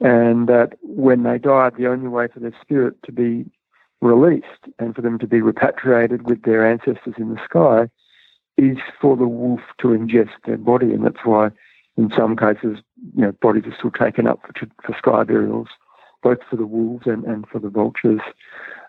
[0.00, 3.50] and that when they died, the only way for their spirit to be
[4.02, 4.46] released
[4.78, 7.88] and for them to be repatriated with their ancestors in the sky
[8.58, 10.92] is for the wolf to ingest their body.
[10.92, 11.50] And that's why,
[11.96, 12.78] in some cases,
[13.16, 15.68] you know, bodies are still taken up for, for sky burials,
[16.22, 18.20] both for the wolves and, and for the vultures.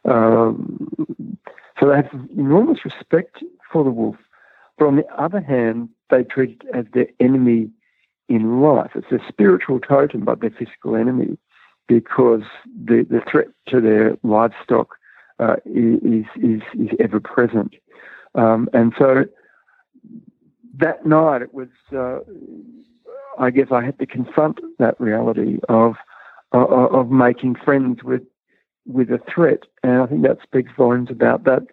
[0.03, 1.38] Um,
[1.80, 4.18] so they have enormous respect for the wolf.
[4.78, 7.70] But on the other hand, they treat it as their enemy
[8.28, 8.91] in life.
[8.95, 11.38] It's their spiritual totem, but their physical enemy
[11.88, 12.43] because
[12.86, 14.95] the, the threat to their livestock
[15.40, 17.76] uh, is, is, is ever present.
[18.36, 19.26] Um, and so
[20.78, 22.20] that night it was, uh,
[23.38, 25.96] I guess I had to confront that reality of,
[26.52, 28.24] of, of making friends with,
[28.86, 29.64] with a threat.
[29.84, 31.64] And I think that speaks volumes about that,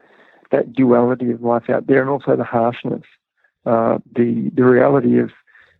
[0.51, 3.05] that duality of life out there and also the harshness,
[3.67, 5.31] uh, the, the reality of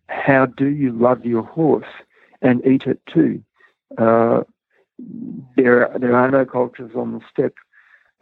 [0.09, 1.87] how do you love your horse
[2.43, 3.43] and eat it too.
[3.99, 4.43] Uh,
[5.57, 7.57] there, there are no cultures on the steppe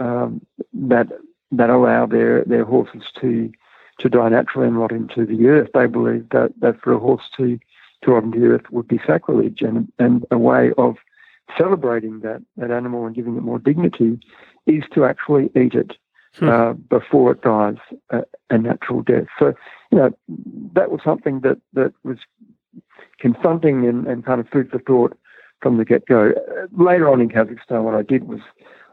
[0.01, 1.09] um, that
[1.51, 3.51] that allow their, their horses to
[3.99, 5.71] to die naturally and rot into the earth.
[5.75, 7.59] They believe that, that for a horse to
[8.03, 10.97] to rot into the earth would be sacrilege and and a way of
[11.57, 14.19] celebrating that, that animal and giving it more dignity
[14.67, 15.97] is to actually eat it
[16.35, 16.49] hmm.
[16.49, 17.77] uh, before it dies
[18.11, 19.27] a, a, natural death.
[19.39, 19.55] So,
[19.91, 20.11] you know,
[20.75, 22.19] that was something that, that was
[23.19, 25.19] confronting and, and kind of food for thought
[25.61, 26.31] from the get go.
[26.31, 28.41] Uh, later on in Kazakhstan, what I did was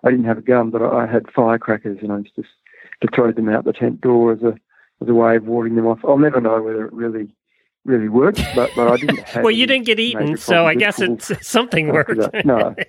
[0.06, 3.32] I didn't have a gun, but I had firecrackers, and I used to, to throw
[3.32, 4.56] them out the tent door as a
[5.02, 6.00] as a way of warding them off.
[6.06, 7.36] I'll never know whether it really
[7.84, 9.20] really worked, but, but I didn't.
[9.36, 12.46] well, you didn't get eaten, so I guess it's something worked.
[12.46, 12.76] No.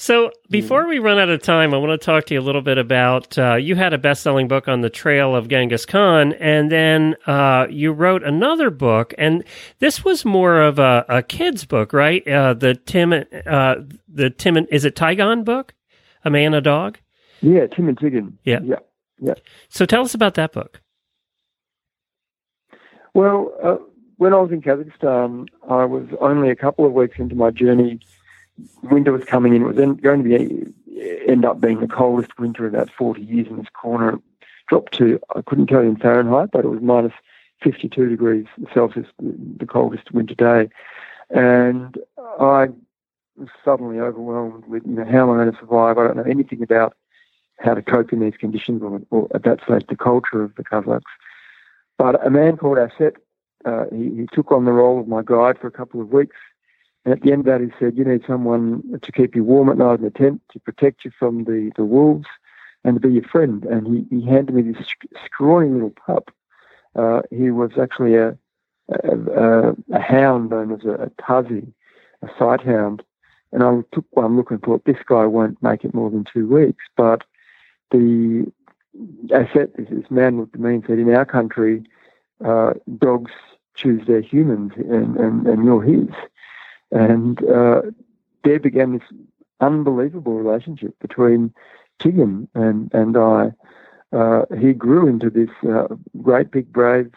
[0.00, 2.62] So before we run out of time, I want to talk to you a little
[2.62, 6.70] bit about uh, you had a best-selling book on the trail of Genghis Khan, and
[6.70, 9.42] then uh, you wrote another book, and
[9.80, 12.26] this was more of a, a kid's book, right?
[12.28, 13.74] Uh, the Tim, uh,
[14.06, 15.74] the Tim, is it Tigon book,
[16.24, 16.98] A Man, a Dog?
[17.40, 18.34] Yeah, Tim and Tigon.
[18.44, 18.78] Yeah, yeah,
[19.20, 19.34] yeah.
[19.68, 20.80] So tell us about that book.
[23.14, 23.76] Well, uh,
[24.16, 28.00] when I was in Kazakhstan, I was only a couple of weeks into my journey
[28.82, 29.62] winter was coming in.
[29.62, 30.74] It was going to be
[31.26, 34.14] end up being the coldest winter in about 40 years in this corner.
[34.14, 34.20] It
[34.68, 37.12] dropped to, I couldn't tell you in Fahrenheit, but it was minus
[37.62, 40.68] 52 degrees Celsius, the coldest winter day.
[41.30, 41.96] And
[42.40, 42.68] I
[43.64, 45.98] suddenly overwhelmed with, you know, how am I going to survive?
[45.98, 46.96] I don't know anything about
[47.58, 50.64] how to cope in these conditions or, or at that stage, the culture of the
[50.64, 51.02] Kazakhs.
[51.96, 53.16] But a man called Aset,
[53.64, 56.36] uh, he, he took on the role of my guide for a couple of weeks
[57.08, 59.70] and at the end of that, he said, You need someone to keep you warm
[59.70, 62.26] at night in the tent, to protect you from the, the wolves,
[62.84, 63.64] and to be your friend.
[63.64, 64.86] And he, he handed me this
[65.24, 66.30] scrawny little pup.
[66.94, 68.36] Uh, he was actually a,
[68.90, 71.72] a, a, hound known as a, a Tazi,
[72.20, 73.02] a sight hound.
[73.52, 76.46] And I took one look and thought, this guy won't make it more than two
[76.46, 76.84] weeks.
[76.96, 77.24] But
[77.90, 78.52] the
[79.30, 81.84] Aset, this man looked at me and said, in our country,
[82.44, 83.32] uh, dogs
[83.74, 86.08] choose their humans and, and, and you're his.
[86.90, 87.82] And uh,
[88.44, 89.08] there began this
[89.60, 91.52] unbelievable relationship between
[92.00, 93.52] Tigon and, and I.
[94.12, 97.12] Uh, he grew into this uh, great big brave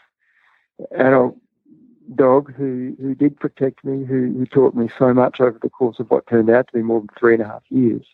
[0.98, 1.38] adult
[2.16, 6.00] dog who, who did protect me, who, who taught me so much over the course
[6.00, 8.06] of what turned out to be more than three and a half years.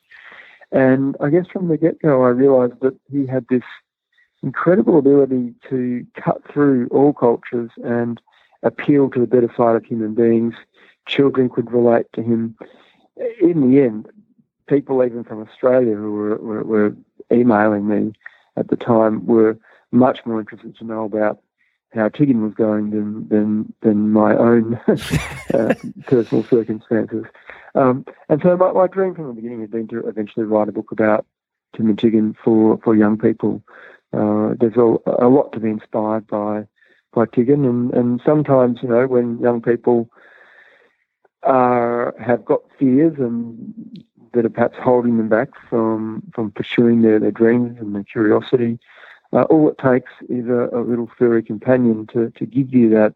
[0.71, 3.63] And I guess from the get go, I realized that he had this
[4.43, 8.21] incredible ability to cut through all cultures and
[8.63, 10.55] appeal to the better side of human beings
[11.07, 12.55] children could relate to him.
[13.41, 14.07] In the end,
[14.67, 16.95] people even from Australia who were, were, were
[17.31, 18.13] emailing me
[18.57, 19.57] at the time were
[19.91, 21.39] much more interested to know about
[21.93, 24.75] how Tigon was going than than than my own
[25.53, 25.73] uh,
[26.05, 27.25] personal circumstances.
[27.75, 30.71] Um, and so my, my dream from the beginning had been to eventually write a
[30.71, 31.25] book about
[31.75, 33.61] Tim and Tigon for, for young people.
[34.13, 36.65] Uh, there's a, a lot to be inspired by
[37.13, 40.09] by Tigon, and, and sometimes you know when young people
[41.43, 47.19] uh, have got fears and that are perhaps holding them back from from pursuing their,
[47.19, 48.79] their dreams and their curiosity.
[49.33, 53.13] Uh, all it takes is a, a, little furry companion to, to give you that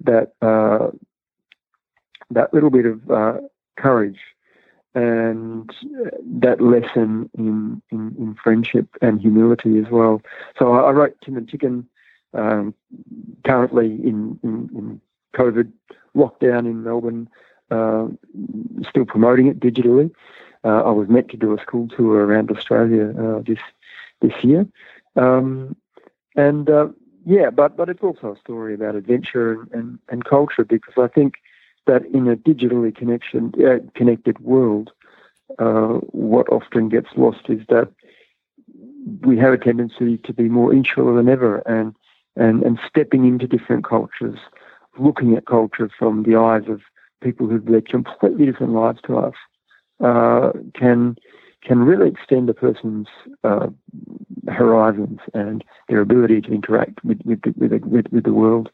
[0.00, 0.90] that uh,
[2.30, 3.38] that little bit of uh,
[3.76, 4.18] courage
[4.94, 5.70] and
[6.24, 10.20] that lesson in, in, in, friendship and humility as well.
[10.58, 11.84] So I, I wrote Tim and Tigon
[12.34, 12.74] um,
[13.44, 15.00] currently in, in, in
[15.34, 15.70] COVID
[16.16, 17.28] lockdown in Melbourne,
[17.70, 18.08] uh,
[18.88, 20.10] still promoting it digitally.
[20.64, 23.60] Uh, I was meant to do a school tour around Australia uh, this
[24.20, 24.66] this year,
[25.18, 25.76] um,
[26.36, 26.88] and uh,
[27.26, 31.08] yeah, but but it's also a story about adventure and, and, and culture because I
[31.08, 31.34] think
[31.86, 34.90] that in a digitally connection uh, connected world,
[35.58, 37.90] uh, what often gets lost is that
[39.22, 41.94] we have a tendency to be more insular than ever and
[42.36, 44.38] and, and stepping into different cultures
[44.98, 46.80] looking at culture from the eyes of
[47.22, 49.34] people who've led completely different lives to us
[50.04, 51.16] uh, can
[51.62, 53.08] can really extend a person's
[53.44, 53.68] uh,
[54.48, 58.70] horizons and their ability to interact with with the, with, the, with, with the world.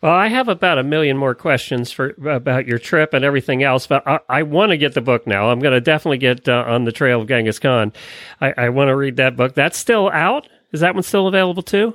[0.00, 3.86] Well, I have about a million more questions for about your trip and everything else,
[3.86, 5.50] but I, I want to get the book now.
[5.50, 7.92] I'm going to definitely get uh, on the trail of Genghis Khan.
[8.40, 9.54] I, I want to read that book.
[9.54, 10.48] That's still out.
[10.72, 11.94] Is that one still available too?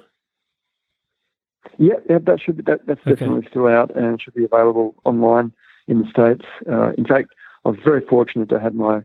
[1.77, 3.11] Yeah, yeah that should be, that, that's okay.
[3.11, 5.51] definitely still out and should be available online
[5.87, 6.45] in the states.
[6.69, 7.29] Uh, in fact,
[7.65, 9.01] I was very fortunate to have my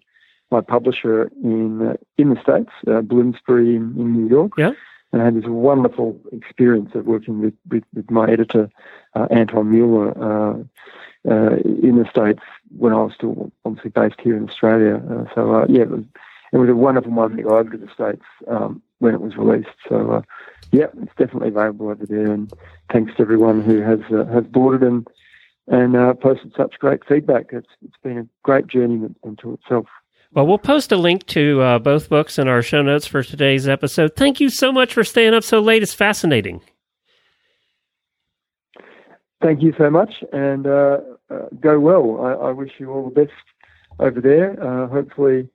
[0.50, 4.52] my publisher in uh, in the states, uh, Bloomsbury in, in New York.
[4.56, 4.72] Yeah.
[5.12, 8.68] And I had this wonderful experience of working with, with, with my editor,
[9.14, 10.58] uh, Anton Mueller, uh,
[11.30, 12.42] uh, in the States
[12.76, 15.00] when I was still obviously based here in Australia.
[15.34, 16.04] so, yeah, it was,
[16.52, 19.36] it was a wonderful moment to go over to the States um, when it was
[19.36, 19.68] released.
[19.88, 20.22] So,
[20.72, 22.30] yeah, it's definitely available over there.
[22.30, 22.52] And
[22.92, 25.06] thanks to everyone who has has bought it and
[25.68, 27.46] and uh, posted such great feedback.
[27.52, 29.86] It's, it's been a great journey into itself.
[30.36, 33.66] Well, we'll post a link to uh, both books in our show notes for today's
[33.66, 34.16] episode.
[34.16, 35.82] Thank you so much for staying up so late.
[35.82, 36.60] It's fascinating.
[39.40, 40.98] Thank you so much, and uh,
[41.30, 42.20] uh go well.
[42.20, 43.32] I, I, wish you all the best
[43.98, 44.62] over there.
[44.62, 45.48] Uh, hopefully,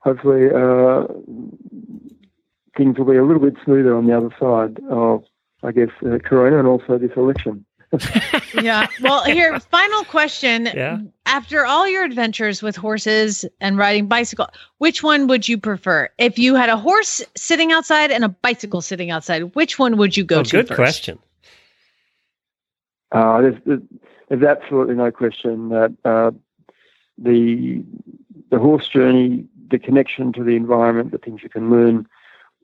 [0.00, 1.06] hopefully, uh,
[2.76, 5.24] things will be a little bit smoother on the other side of,
[5.62, 7.64] I guess, uh, Corona and also this election.
[8.62, 8.86] yeah.
[9.00, 10.66] Well, here, final question.
[10.66, 10.98] Yeah.
[11.26, 16.08] After all your adventures with horses and riding bicycle, which one would you prefer?
[16.18, 20.16] If you had a horse sitting outside and a bicycle sitting outside, which one would
[20.16, 20.76] you go Oh, to good first?
[20.76, 21.18] question.
[23.12, 23.80] Uh, there's, there's,
[24.28, 26.30] there's absolutely no question that uh,
[27.16, 27.82] the
[28.50, 32.06] the horse journey, the connection to the environment, the things you can learn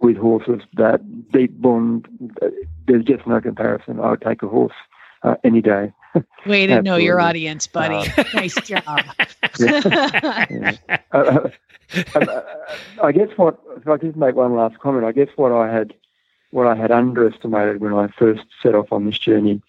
[0.01, 1.01] with horses, that
[1.33, 2.07] deep bond,
[2.43, 2.49] uh,
[2.87, 4.01] there's just no comparison.
[4.01, 4.75] I would take a horse
[5.25, 5.93] uh, any day.
[6.47, 8.09] Way to know your audience, buddy.
[8.35, 8.85] nice job.
[9.61, 10.77] Yeah.
[11.13, 11.49] Uh,
[11.95, 12.43] uh, uh,
[13.05, 15.95] I guess what if I just make one last comment, I guess what I had
[16.51, 19.63] what I had underestimated when I first set off on this journey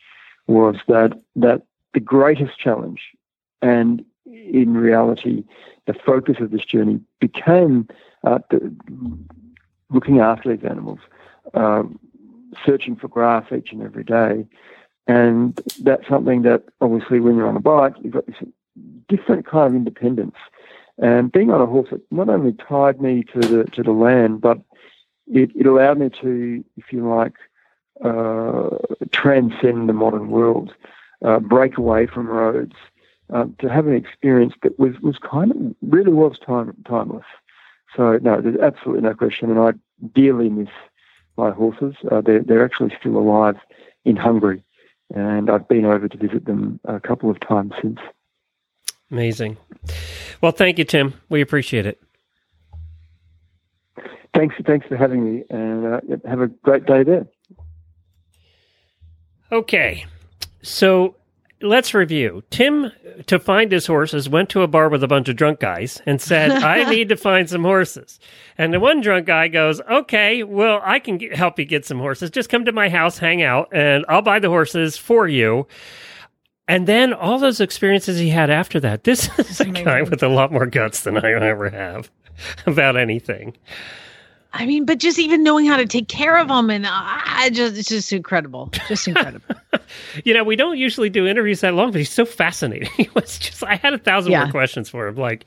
[0.48, 1.62] was that that
[1.94, 3.12] the greatest challenge
[3.62, 5.44] and in reality
[5.86, 7.88] the focus of this journey became
[8.24, 8.74] uh, the,
[9.92, 11.00] looking after these animals,
[11.54, 12.00] um,
[12.66, 14.46] searching for grass each and every day.
[15.08, 18.36] And that's something that obviously when you're on a bike, you've got this
[19.08, 20.36] different kind of independence.
[20.98, 24.42] And being on a horse, it not only tied me to the to the land,
[24.42, 24.60] but
[25.28, 27.34] it, it allowed me to, if you like,
[28.04, 28.70] uh,
[29.12, 30.74] transcend the modern world,
[31.24, 32.76] uh, break away from roads,
[33.34, 37.26] uh, to have an experience that was, was kind of really was time timeless.
[37.96, 39.74] So no, there's absolutely no question, and I
[40.14, 40.70] dearly miss
[41.38, 41.96] my horses.
[42.12, 43.58] Uh, they're they're actually still alive
[44.04, 44.64] in Hungary,
[45.14, 48.00] and I've been over to visit them a couple of times since.
[49.12, 49.58] Amazing.
[50.42, 51.14] Well, thank you, Tim.
[51.30, 52.02] We appreciate it.
[54.34, 57.26] Thanks, thanks for having me, and uh, have a great day there.
[59.52, 60.06] Okay.
[60.62, 61.16] So
[61.66, 62.44] let's review.
[62.50, 62.92] Tim,
[63.28, 66.22] to find his horses, went to a bar with a bunch of drunk guys and
[66.22, 68.20] said, I need to find some horses.
[68.58, 72.00] And the one drunk guy goes, Okay, well, I can get, help you get some
[72.00, 72.30] horses.
[72.30, 75.68] Just come to my house, hang out, and I'll buy the horses for you.
[76.68, 79.04] And then all those experiences he had after that.
[79.04, 82.10] This is a guy with a lot more guts than I ever have
[82.66, 83.56] about anything.
[84.58, 87.78] I mean, but just even knowing how to take care of them, and I just
[87.78, 89.56] it's just incredible, just incredible.
[90.24, 92.90] You know, we don't usually do interviews that long, but he's so fascinating.
[92.98, 94.44] He was just, I had a thousand Yeah.
[94.46, 95.16] more questions for him.
[95.16, 95.46] Like,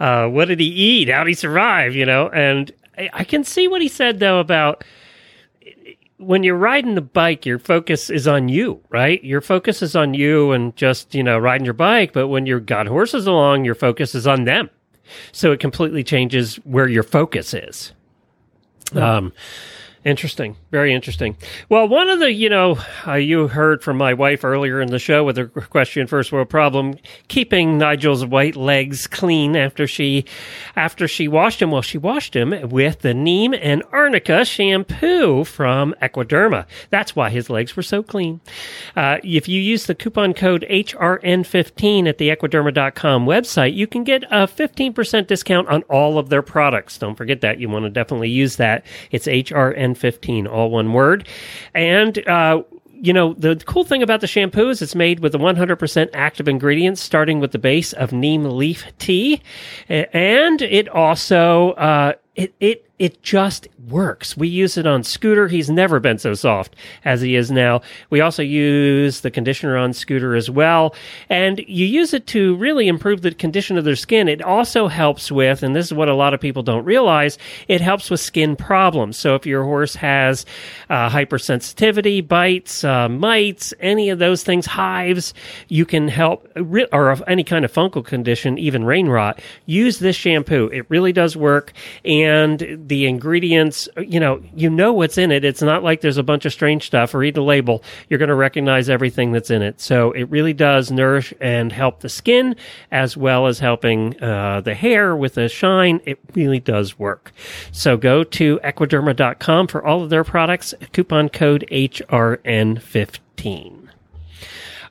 [0.00, 1.10] uh, what did he eat?
[1.10, 1.94] How did he survive?
[1.94, 4.84] You know, and I, I can see what he said, though, about
[6.18, 9.22] when you're riding the bike, your focus is on you, right?
[9.22, 12.12] Your focus is on you and just, you know, riding your bike.
[12.12, 14.70] But when you've got horses along, your focus is on them.
[15.32, 17.92] So it completely changes where your focus is.
[18.96, 19.32] Um,
[20.04, 21.36] interesting, very interesting.
[21.68, 24.98] Well, one of the, you know, uh, you heard from my wife earlier in the
[24.98, 26.94] show with a question, first world problem,
[27.28, 30.24] keeping Nigel's white legs clean after she,
[30.76, 31.70] after she washed him.
[31.70, 36.66] Well, she washed him with the Neem and Arnica shampoo from Equiderma.
[36.90, 38.40] That's why his legs were so clean.
[38.94, 44.24] Uh, if you use the coupon code HRN15 at the equiderma.com website, you can get
[44.24, 46.98] a 15% discount on all of their products.
[46.98, 47.58] Don't forget that.
[47.58, 48.84] You want to definitely use that.
[49.10, 49.26] It's
[49.94, 51.28] HRN15, all one word.
[51.74, 55.38] And, uh, you know, the cool thing about the shampoo is it's made with the
[55.38, 59.42] 100% active ingredients, starting with the base of neem leaf tea.
[59.88, 64.36] And it also, uh, it, it, it just works.
[64.36, 65.48] We use it on Scooter.
[65.48, 67.82] He's never been so soft as he is now.
[68.08, 70.94] We also use the conditioner on Scooter as well.
[71.28, 74.28] And you use it to really improve the condition of their skin.
[74.28, 77.36] It also helps with, and this is what a lot of people don't realize,
[77.68, 79.18] it helps with skin problems.
[79.18, 80.46] So if your horse has
[80.88, 85.34] uh, hypersensitivity, bites, uh, mites, any of those things, hives,
[85.68, 86.48] you can help,
[86.92, 90.70] or any kind of fungal condition, even rain rot, use this shampoo.
[90.72, 91.72] It really does work.
[92.04, 92.23] And
[92.88, 95.44] the ingredients, you know, you know what's in it.
[95.44, 97.14] It's not like there's a bunch of strange stuff.
[97.14, 97.82] Read the label.
[98.08, 99.80] You're going to recognize everything that's in it.
[99.80, 102.56] So it really does nourish and help the skin
[102.90, 106.00] as well as helping uh, the hair with a shine.
[106.04, 107.32] It really does work.
[107.72, 110.74] So go to equiderma.com for all of their products.
[110.92, 113.88] Coupon code HRN15.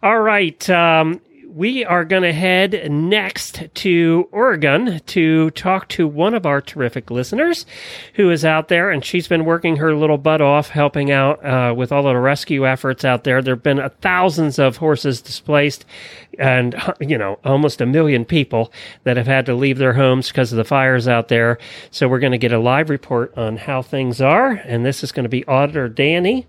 [0.02, 0.70] All right.
[0.70, 1.22] Um,
[1.54, 7.12] we are going to head next to Oregon to talk to one of our terrific
[7.12, 7.68] listeners
[8.16, 11.72] who is out there, and she's been working her little butt off helping out uh,
[11.76, 13.40] with all of the rescue efforts out there.
[13.42, 15.86] There have been thousands of horses displaced
[16.40, 18.74] and, you know, almost a million people
[19.04, 21.60] that have had to leave their homes because of the fires out there.
[21.92, 25.12] So we're going to get a live report on how things are, and this is
[25.12, 26.48] going to be Auditor Dani.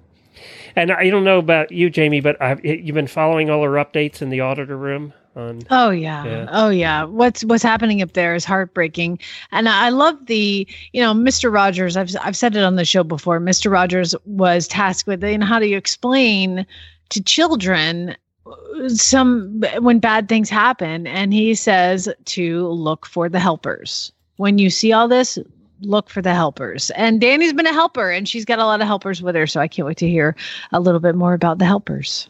[0.77, 4.22] And I don't know about you, Jamie, but I've, you've been following all her updates
[4.22, 5.12] in the auditor room.
[5.37, 6.25] On Oh yeah.
[6.25, 6.47] Yeah.
[6.53, 7.05] Oh yeah.
[7.05, 9.18] What's what's happening up there is heartbreaking.
[9.51, 11.53] And I love the, you know, Mr.
[11.53, 13.41] Rogers, I've I've said it on the show before.
[13.41, 13.70] Mr.
[13.70, 16.64] Rogers was tasked with you know, how do you explain
[17.09, 18.16] to children
[18.47, 24.12] uh, some when bad things happen and he says to look for the helpers.
[24.37, 25.39] When you see all this,
[25.85, 26.91] look for the helpers.
[26.93, 29.61] And Dani's been a helper and she's got a lot of helpers with her, so
[29.61, 30.35] I can't wait to hear
[30.72, 32.28] a little bit more about the helpers.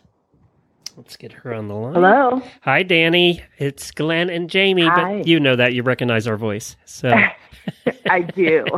[0.97, 1.95] let's get her on the line.
[1.95, 2.43] Hello.
[2.63, 3.43] Hi, Dani.
[3.59, 5.19] It's Glenn and Jamie, Hi.
[5.19, 6.77] but you know that you recognize our voice.
[6.85, 7.09] So,
[8.11, 8.65] I do.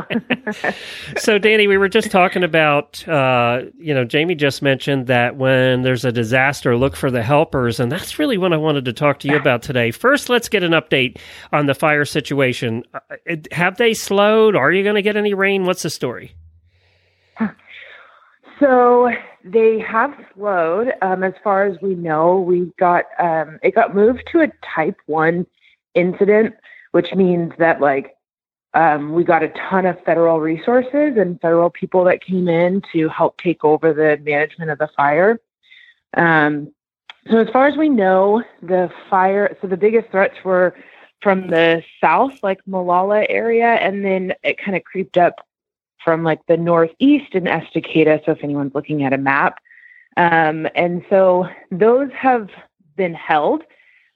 [1.17, 5.81] so Dani, we were just talking about, uh, you know, Jamie just mentioned that when
[5.81, 9.19] there's a disaster, look for the helpers, and that's really what I wanted to talk
[9.19, 9.91] to you about today.
[9.91, 11.19] First, let's get an update
[11.51, 12.83] on the fire situation.
[12.93, 14.55] Uh, have they slowed?
[14.55, 15.65] Are you going to get any rain?
[15.65, 16.35] What's the story?
[18.59, 19.09] so
[19.43, 20.93] they have slowed.
[21.01, 24.97] Um, as far as we know, we got um, it got moved to a type
[25.05, 25.45] one
[25.95, 26.55] incident,
[26.91, 28.16] which means that like
[28.77, 33.09] um, we got a ton of federal resources and federal people that came in to
[33.09, 35.39] help take over the management of the fire.
[36.15, 36.71] Um,
[37.27, 39.57] so as far as we know, the fire.
[39.61, 40.75] So the biggest threats were
[41.23, 45.47] from the south, like Molalla area, and then it kind of creeped up
[46.05, 48.23] from like the northeast in Estacada.
[48.25, 49.59] So if anyone's looking at a map,
[50.17, 52.49] um, and so those have
[52.95, 53.63] been held,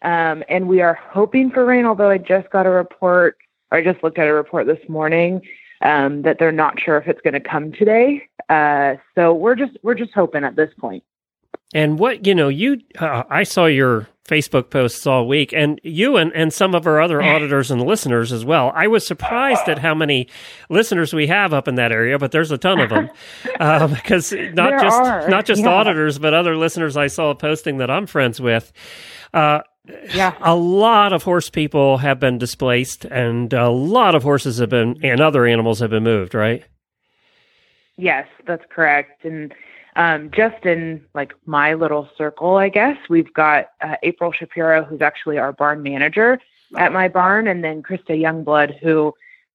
[0.04, 1.88] um, and we are hoping for rain.
[1.88, 5.42] Although I just got a report, or I just looked at a report this morning
[5.82, 8.28] um, that they're not sure if it's going to come today.
[8.50, 11.04] Uh, so we're just we're just hoping at this point.
[11.74, 16.18] And what you know, you uh, I saw your Facebook posts all week, and you
[16.18, 18.72] and, and some of our other auditors and listeners as well.
[18.76, 20.28] I was surprised at how many
[20.70, 23.10] listeners we have up in that area, but there's a ton of them
[23.94, 25.70] because not There just are, not just yeah.
[25.70, 28.72] auditors, but other listeners I saw posting that I'm friends with.
[29.34, 29.62] Uh,
[30.14, 30.36] Yeah.
[30.42, 35.00] a lot of horse people have been displaced, and a lot of horses have been
[35.04, 36.34] and other animals have been moved.
[36.34, 36.64] Right?
[37.98, 39.26] Yes, that's correct.
[39.26, 39.54] And
[39.96, 45.02] um, just in like my little circle, I guess we've got uh, April Shapiro, who's
[45.02, 46.40] actually our barn manager
[46.78, 49.14] at my barn, and then Krista Youngblood, who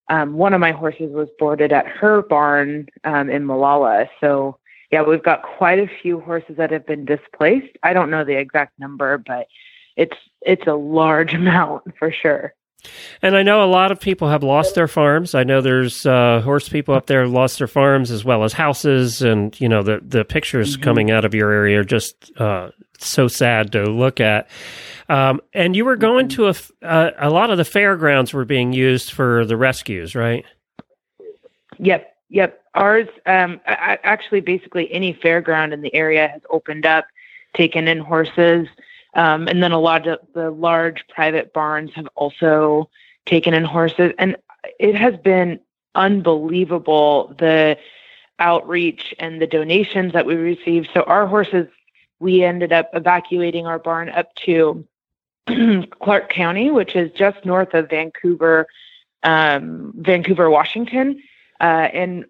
[0.09, 4.09] um, one of my horses was boarded at her barn um, in Molalla.
[4.21, 4.59] So
[4.93, 7.77] yeah, we've got quite a few horses that have been displaced.
[7.83, 9.49] I don't know the exact number, but
[9.97, 12.55] it's it's a large amount for sure.
[13.23, 15.35] And I know a lot of people have lost their farms.
[15.35, 18.53] I know there's uh, horse people up there who lost their farms as well as
[18.53, 22.71] houses, and you know the the pictures coming out of your area are just uh,
[22.99, 24.49] so sad to look at.
[25.09, 28.45] Um, and you were going to a f- uh, a lot of the fairgrounds were
[28.45, 30.45] being used for the rescues, right?
[31.79, 32.63] Yep, yep.
[32.75, 37.07] Ours, um, actually, basically any fairground in the area has opened up,
[37.57, 38.69] taken in horses,
[39.17, 42.89] um, and then a lot of the large private barns have also
[43.25, 44.37] taken in horses, and
[44.79, 45.59] it has been
[45.95, 47.77] unbelievable the
[48.39, 50.89] outreach and the donations that we received.
[50.93, 51.67] So our horses,
[52.21, 54.87] we ended up evacuating our barn up to
[56.03, 58.67] Clark County, which is just north of Vancouver,
[59.23, 61.23] um, Vancouver, Washington
[61.61, 62.27] uh, and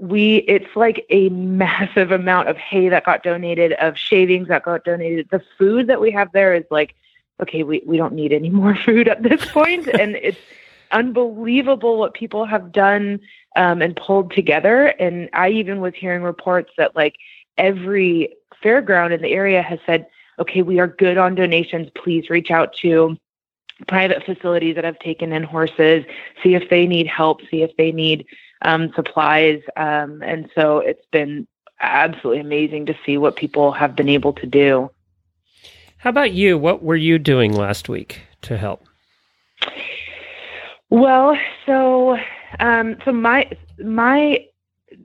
[0.00, 4.84] we it's like a massive amount of hay that got donated of shavings that got
[4.84, 5.28] donated.
[5.30, 6.94] The food that we have there is like
[7.40, 9.88] okay we, we don't need any more food at this point.
[10.00, 10.38] And it's
[10.90, 13.20] unbelievable what people have done
[13.56, 14.86] um, and pulled together.
[14.86, 17.16] And i even was hearing reports that like
[17.56, 20.06] every fairground in the area has said
[20.38, 21.90] okay we are good on donations.
[21.94, 23.16] Please reach out to
[23.86, 26.04] private facilities that have taken in horses.
[26.42, 27.40] See if they need help.
[27.50, 28.26] See if they need
[28.62, 29.62] um, supplies.
[29.76, 31.46] Um, and so it's been
[31.80, 34.90] absolutely amazing to see what people have been able to do.
[35.98, 36.58] How about you?
[36.58, 38.84] What were you doing last week to help?
[40.90, 41.36] Well,
[41.66, 42.16] so
[42.60, 44.44] um, so my my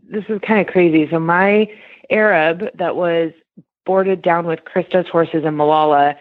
[0.10, 1.10] this is kind of crazy.
[1.10, 1.68] So my
[2.10, 3.34] Arab that was
[3.86, 6.16] boarded down with Krista's horses in Molalla,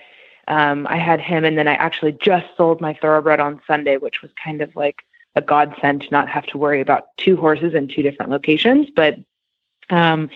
[0.49, 4.23] um, I had him, and then I actually just sold my thoroughbred on Sunday, which
[4.23, 5.03] was kind of like
[5.35, 8.89] a godsend to not have to worry about two horses in two different locations.
[8.95, 9.19] But
[9.91, 10.31] um,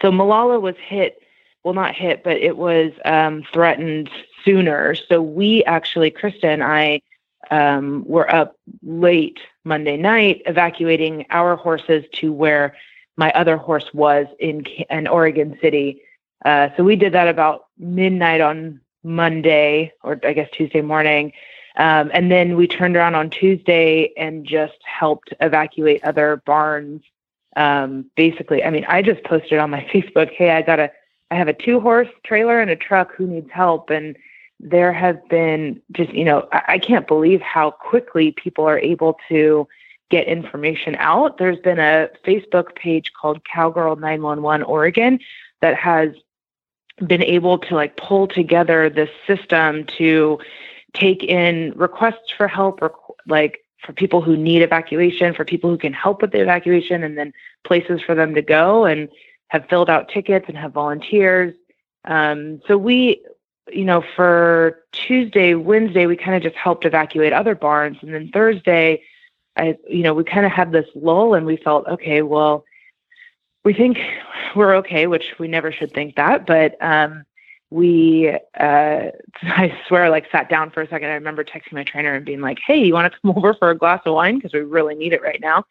[0.00, 1.18] so Molalla was hit,
[1.64, 4.10] well, not hit, but it was um, threatened
[4.44, 4.94] sooner.
[4.94, 7.02] So we actually, Krista and I,
[7.50, 12.76] um, were up late Monday night evacuating our horses to where
[13.16, 16.00] my other horse was in in Oregon City.
[16.44, 21.32] Uh, so we did that about midnight on Monday, or I guess Tuesday morning.
[21.76, 27.02] Um, and then we turned around on Tuesday and just helped evacuate other barns.
[27.56, 30.90] Um, basically, I mean, I just posted on my Facebook, "Hey, I got a,
[31.30, 33.14] I have a two horse trailer and a truck.
[33.14, 34.16] Who needs help?" And
[34.60, 39.18] there have been just, you know, I, I can't believe how quickly people are able
[39.28, 39.66] to
[40.08, 41.38] get information out.
[41.38, 45.18] There's been a Facebook page called Cowgirl 911 Oregon
[45.62, 46.10] that has
[47.06, 50.38] been able to like pull together this system to
[50.94, 52.94] take in requests for help or
[53.26, 57.18] like for people who need evacuation, for people who can help with the evacuation, and
[57.18, 57.32] then
[57.64, 59.08] places for them to go and
[59.48, 61.54] have filled out tickets and have volunteers.
[62.04, 63.24] Um, so we,
[63.70, 68.30] you know, for Tuesday, Wednesday, we kind of just helped evacuate other barns, and then
[68.32, 69.02] Thursday,
[69.56, 72.22] I, you know, we kind of had this lull, and we felt okay.
[72.22, 72.64] Well,
[73.64, 73.98] we think
[74.56, 77.24] we're okay, which we never should think that, but um,
[77.72, 79.10] we uh,
[79.42, 81.08] i swear like sat down for a second.
[81.08, 83.70] I remember texting my trainer and being like hey you want to come over for
[83.70, 84.36] a glass of wine?
[84.36, 85.64] Because we really need it right now.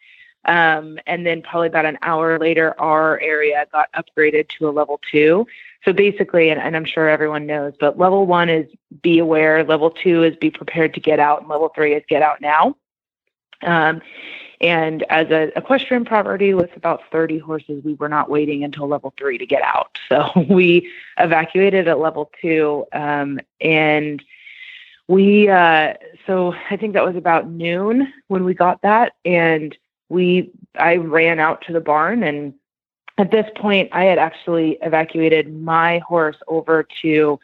[0.46, 5.00] Um, and then probably about an hour later our area got upgraded to a level
[5.12, 5.46] two.
[5.86, 8.68] So basically and, and i'm sure everyone knows but level one is
[9.02, 12.22] be aware level two is be prepared to get out and level three is get
[12.22, 12.76] out now
[13.64, 14.02] um,
[14.62, 19.12] and as a equestrian property with about 30 horses, we were not waiting until level
[19.18, 19.98] three to get out.
[20.08, 22.86] So we evacuated at level two.
[22.94, 24.24] Um, and
[25.08, 25.96] we, uh,
[26.28, 29.14] so I think that was about noon when we got that.
[29.26, 29.76] And
[30.10, 32.22] we, I ran out to the barn.
[32.22, 32.54] And
[33.18, 37.40] at this point, I had actually evacuated my horse over to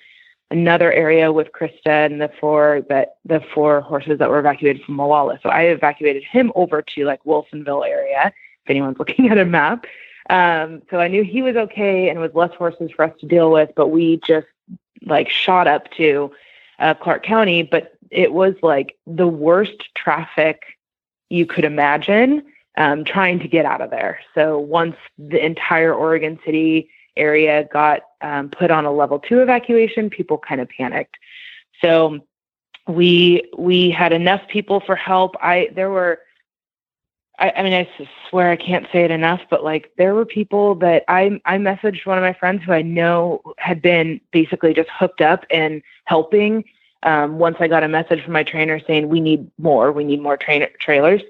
[0.49, 4.95] another area with Krista and the four that the four horses that were evacuated from
[4.95, 5.39] Molalla.
[5.43, 8.33] So I evacuated him over to like Wilsonville area,
[8.63, 9.85] if anyone's looking at a map.
[10.29, 13.51] Um, so I knew he was okay and was less horses for us to deal
[13.51, 14.47] with, but we just
[15.05, 16.31] like shot up to
[16.79, 20.63] uh, Clark County, but it was like the worst traffic
[21.29, 22.43] you could imagine
[22.77, 24.19] um, trying to get out of there.
[24.35, 30.09] So once the entire Oregon City area got um, put on a level two evacuation,
[30.09, 31.18] people kind of panicked.
[31.82, 32.20] So
[32.88, 35.36] we we had enough people for help.
[35.41, 36.20] I there were.
[37.39, 37.88] I, I mean, I
[38.30, 42.05] swear I can't say it enough, but like there were people that I I messaged
[42.05, 46.63] one of my friends who I know had been basically just hooked up and helping.
[47.03, 50.20] Um, once I got a message from my trainer saying we need more, we need
[50.20, 51.22] more trainer trailers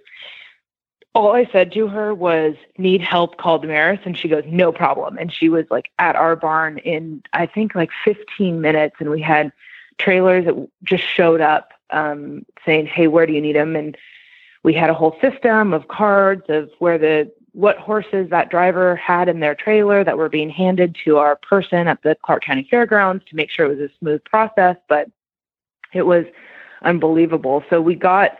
[1.17, 3.99] all I said to her was, need help, call Damaris.
[4.05, 5.17] And she goes, no problem.
[5.17, 8.97] And she was like at our barn in, I think, like 15 minutes.
[8.99, 9.51] And we had
[9.97, 13.75] trailers that just showed up um, saying, hey, where do you need them?
[13.75, 13.97] And
[14.61, 19.27] we had a whole system of cards of where the, what horses that driver had
[19.27, 23.25] in their trailer that were being handed to our person at the Clark County Fairgrounds
[23.25, 24.77] to make sure it was a smooth process.
[24.87, 25.09] But
[25.93, 26.25] it was
[26.83, 27.63] unbelievable.
[27.71, 28.37] So we got,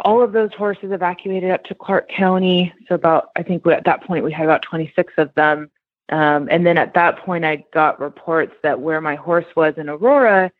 [0.00, 2.72] all of those horses evacuated up to Clark County.
[2.88, 5.70] So about, I think at that point we had about 26 of them.
[6.08, 9.88] Um, and then at that point, I got reports that where my horse was in
[9.88, 10.52] Aurora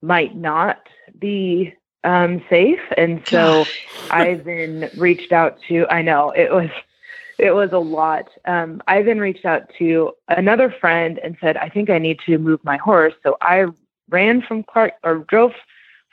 [0.00, 0.80] might not
[1.18, 1.74] be
[2.04, 2.80] um, safe.
[2.96, 3.66] And so
[4.10, 6.70] I then reached out to, I know it was,
[7.38, 8.28] it was a lot.
[8.46, 12.38] Um, I then reached out to another friend and said, I think I need to
[12.38, 13.14] move my horse.
[13.22, 13.66] So I
[14.08, 15.52] ran from Clark or drove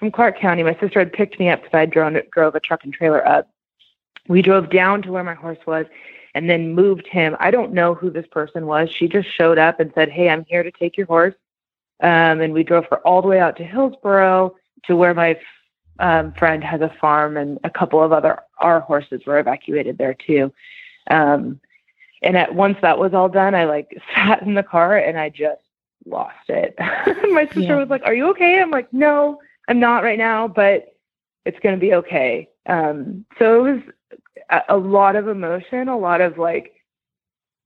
[0.03, 0.63] from Clark County.
[0.63, 3.49] My sister had picked me up because I drove, drove a truck and trailer up.
[4.27, 5.85] We drove down to where my horse was
[6.35, 7.37] and then moved him.
[7.39, 8.89] I don't know who this person was.
[8.91, 11.35] She just showed up and said, Hey, I'm here to take your horse.
[12.01, 14.53] Um, and we drove her all the way out to Hillsboro
[14.87, 15.39] to where my
[15.99, 20.15] um, friend has a farm and a couple of other our horses were evacuated there
[20.15, 20.51] too.
[21.09, 21.61] Um,
[22.21, 25.29] and at once that was all done, I like sat in the car and I
[25.29, 25.61] just
[26.05, 26.75] lost it.
[27.31, 27.75] my sister yeah.
[27.77, 30.95] was like, "Are you okay?" I'm like, "No." I'm not right now, but
[31.45, 32.49] it's going to be okay.
[32.65, 33.81] Um, so it was
[34.49, 36.73] a, a, lot of emotion, a lot of like,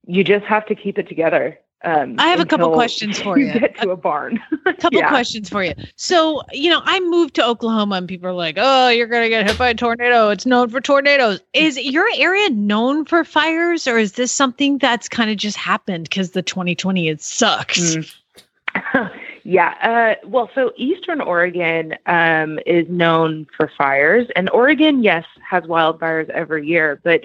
[0.06, 1.58] you just have to keep it together.
[1.84, 3.46] Um, I have a couple questions for you.
[3.46, 3.60] you.
[3.60, 4.40] Get to a, a barn.
[4.66, 5.08] A couple yeah.
[5.08, 5.72] questions for you.
[5.96, 9.28] So, you know, I moved to Oklahoma and people are like, oh, you're going to
[9.28, 10.28] get hit by a tornado.
[10.28, 11.40] It's known for tornadoes.
[11.54, 16.04] Is your area known for fires or is this something that's kind of just happened
[16.04, 17.96] because the 2020 it sucks?
[17.96, 19.10] Mm.
[19.48, 19.72] Yeah.
[19.80, 26.28] Uh, well, so Eastern Oregon um, is known for fires, and Oregon, yes, has wildfires
[26.28, 27.24] every year, but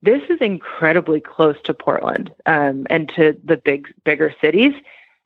[0.00, 4.72] this is incredibly close to Portland um, and to the big, bigger cities,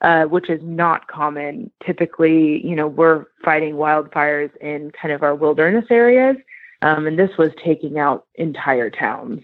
[0.00, 1.70] uh, which is not common.
[1.84, 6.38] Typically, you know, we're fighting wildfires in kind of our wilderness areas,
[6.80, 9.42] um, and this was taking out entire towns.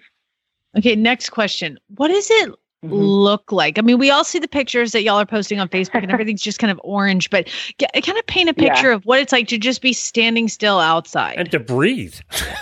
[0.75, 1.79] Okay, next question.
[1.97, 2.55] What is it
[2.85, 2.95] mm-hmm.
[2.95, 3.79] look like?
[3.79, 6.43] I mean, we all see the pictures that y'all are posting on Facebook and everything's
[6.43, 7.49] just kind of orange, but
[7.79, 8.95] get, kind of paint a picture yeah.
[8.95, 12.15] of what it's like to just be standing still outside and to breathe.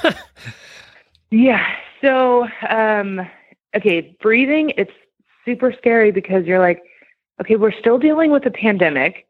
[1.31, 1.75] yeah.
[2.01, 3.29] So, um,
[3.77, 4.93] okay, breathing, it's
[5.45, 6.83] super scary because you're like,
[7.41, 9.27] okay, we're still dealing with a pandemic.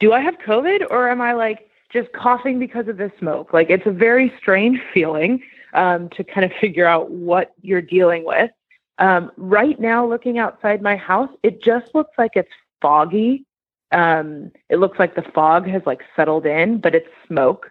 [0.00, 3.52] do I have COVID or am I like just coughing because of the smoke?
[3.52, 5.42] Like it's a very strange feeling
[5.74, 8.50] um, to kind of figure out what you're dealing with.
[8.98, 12.50] Um, right now, looking outside my house, it just looks like it's
[12.80, 13.44] foggy.
[13.92, 17.70] Um, it looks like the fog has like settled in, but it's smoke.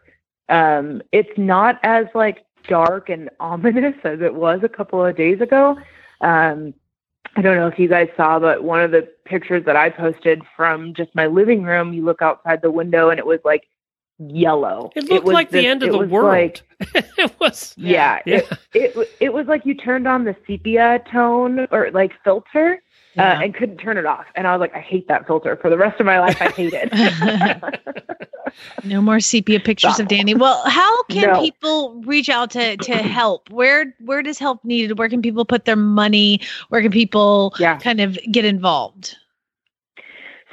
[0.50, 5.42] Um, it's not as like dark and ominous as it was a couple of days
[5.42, 5.78] ago.
[6.22, 6.74] Um,
[7.36, 10.42] I don't know if you guys saw, but one of the pictures that I posted
[10.56, 13.68] from just my living room, you look outside the window and it was like
[14.20, 14.92] yellow.
[14.96, 16.28] It looked was like the end of the world.
[16.30, 16.62] like-
[17.18, 17.74] it was.
[17.78, 18.42] yeah, Yeah.
[18.74, 22.82] It, it it was like you turned on the sepia tone or like filter
[23.16, 23.34] Yeah.
[23.40, 24.26] uh, and couldn't turn it off.
[24.36, 26.38] And I was like, I hate that filter for the rest of my life.
[26.42, 26.92] I hate it.
[28.84, 30.06] No more sepia pictures Stop.
[30.06, 30.38] of Dani.
[30.38, 31.42] Well, how can No.
[31.42, 33.50] people reach out to to help?
[33.52, 34.98] Where where does help needed?
[34.98, 36.40] Where can people put their money?
[36.70, 37.78] Where can people Yeah.
[37.78, 39.16] kind of get involved?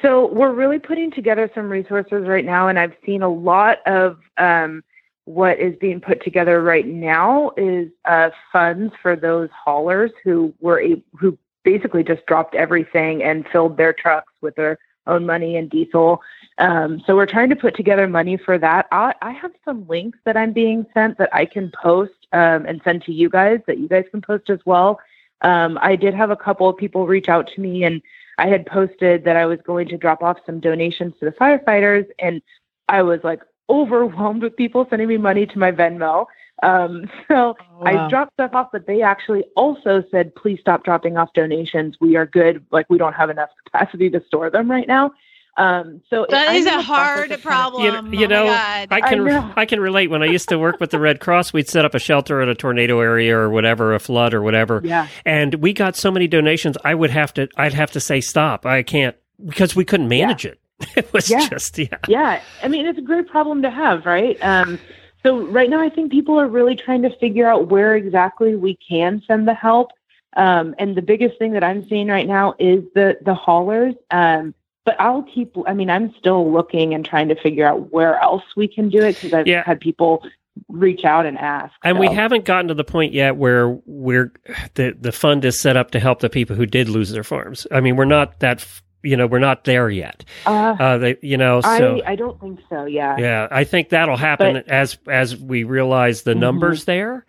[0.05, 4.19] So we're really putting together some resources right now, and I've seen a lot of
[4.37, 4.85] um,
[5.25, 10.83] what is being put together right now is uh, funds for those haulers who were
[10.83, 15.71] a, who basically just dropped everything and filled their trucks with their own money and
[15.71, 16.21] diesel.
[16.59, 18.87] Um, so we're trying to put together money for that.
[18.93, 22.83] I, I have some links that I'm being sent that I can post um, and
[22.85, 25.01] send to you guys that you guys can post as well.
[25.41, 28.03] Um, I did have a couple of people reach out to me and
[28.39, 32.07] I had posted that I was going to drop off some donations to the firefighters,
[32.19, 32.43] and
[32.89, 33.41] I was like
[33.71, 36.27] overwhelmed with people sending me money to my Venmo.
[36.63, 41.33] Um, so I dropped stuff off, but they actually also said, please stop dropping off
[41.35, 41.97] donations.
[42.01, 42.65] We are good.
[42.71, 45.13] Like, we don't have enough capacity to store them right now.
[45.57, 48.13] Um, so That I'm a hard of kind of- problem.
[48.13, 49.53] You, you Oh know, I can I know.
[49.57, 50.11] I can relate.
[50.11, 52.49] When I used to work with the Red Cross, we'd set up a shelter in
[52.49, 55.07] a tornado area or whatever, a flood or whatever, Yeah.
[55.25, 56.77] and we got so many donations.
[56.85, 58.67] I would have to I'd have to say stop.
[58.67, 59.15] I can't
[59.47, 60.59] because we couldn't manage it.
[60.97, 61.49] It was Yeah.
[61.49, 61.87] just yeah.
[62.09, 64.79] yeah i mean it's a great problem to have right um,
[65.23, 68.77] so right now i think people are really trying to figure out where exactly we
[68.87, 69.93] can send the help
[70.37, 74.53] um, and the biggest thing that i'm seeing right now is the the haulers um,
[74.85, 78.43] but i'll keep i mean i'm still looking and trying to figure out where else
[78.57, 79.63] we can do it because i've Yeah.
[79.65, 80.23] had people
[80.69, 84.33] reach out and ask And we haven't gotten to the point yet where we're
[84.75, 87.67] the the fund is set up to help the people who did lose their farms.
[87.73, 90.25] I mean, we're not that f- you know we're not there yet.
[90.47, 93.91] uh, Uh, they, you know, so I, I don't think so yeah yeah, I think
[93.91, 96.39] that'll happen But- as as we realize the Mhm.
[96.41, 97.25] numbers there,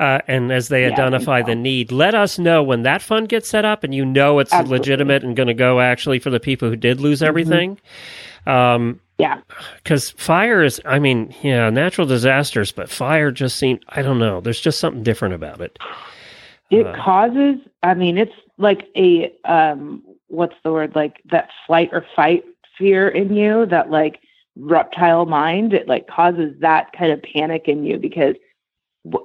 [0.00, 1.92] uh, and as they Yeah, identify the need.
[1.92, 4.78] Let us know when that fund gets set up, and you know it's Absolutely.
[4.78, 7.26] legitimate and going to go actually for the people who did lose Mhm.
[7.28, 7.78] everything.
[8.46, 9.38] Um, yeah
[9.82, 14.40] because fire is, I mean, yeah, natural disasters, but fire just seems, I don't know,
[14.40, 15.78] there's just something different about it.
[16.70, 21.90] It Uh, causes, I mean, it's like a, um, what's the word, like that flight
[21.92, 22.44] or fight
[22.76, 24.20] fear in you, that like
[24.56, 25.72] reptile mind.
[25.74, 28.34] It like causes that kind of panic in you because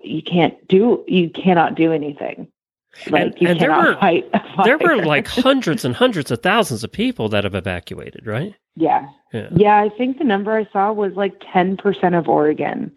[0.04, 2.48] you can't do, you cannot do anything.
[3.10, 4.32] Like And- you and there cannot were- fight.
[4.66, 8.54] There were like hundreds and hundreds of thousands of people that have evacuated, right?
[8.76, 9.08] yeah.
[9.34, 9.50] Yeah.
[9.56, 9.78] Yeah.
[9.82, 12.96] I think the number I saw was like 10% of Oregon.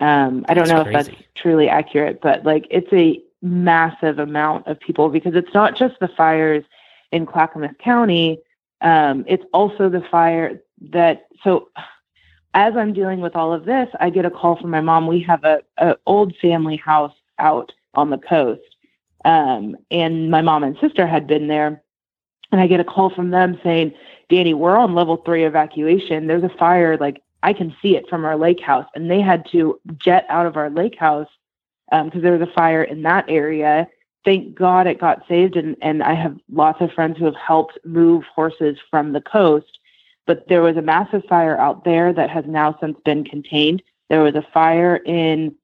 [0.00, 4.66] Um, I don't That's know if that's truly accurate, but like it's a massive amount
[4.66, 6.64] of people because it's not just the fires
[7.12, 8.40] in Clackamas County.
[8.80, 10.60] Um, it's also the fire
[10.92, 11.68] that, so
[12.54, 15.06] as I'm dealing with all of this, I get a call from my mom.
[15.06, 18.62] We have a, a old family house out on the coast.
[19.24, 21.82] Um, and my mom and sister had been there.
[22.50, 23.92] And I get a call from them saying,
[24.30, 26.26] Dani, we're on level three evacuation.
[26.26, 28.86] There's a fire, like I can see it from our lake house.
[28.94, 31.28] And they had to jet out of our lake house
[31.90, 33.88] because there was a fire in that area.
[34.24, 35.56] Thank God it got saved.
[35.56, 39.78] And, and I have lots of friends who have helped move horses from the coast.
[40.26, 43.82] But there was a massive fire out there that has now since been contained.
[44.10, 45.54] There was a fire in,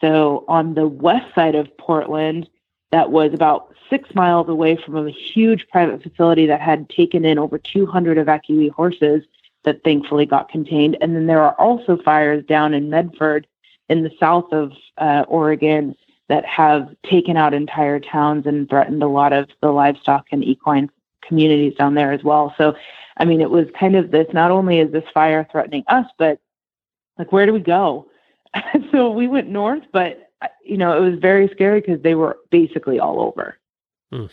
[0.00, 2.48] so on the west side of Portland
[2.92, 7.38] that was about six miles away from a huge private facility that had taken in
[7.38, 9.24] over 200 evacuee horses
[9.64, 10.96] that thankfully got contained.
[11.00, 13.46] And then there are also fires down in Medford
[13.88, 15.94] in the south of uh, Oregon
[16.32, 20.90] that have taken out entire towns and threatened a lot of the livestock and equine
[21.20, 22.54] communities down there as well.
[22.56, 22.74] So,
[23.18, 26.40] I mean, it was kind of this not only is this fire threatening us, but
[27.18, 28.08] like, where do we go?
[28.92, 30.30] so we went north, but,
[30.64, 33.58] you know, it was very scary because they were basically all over.
[34.10, 34.24] Hmm.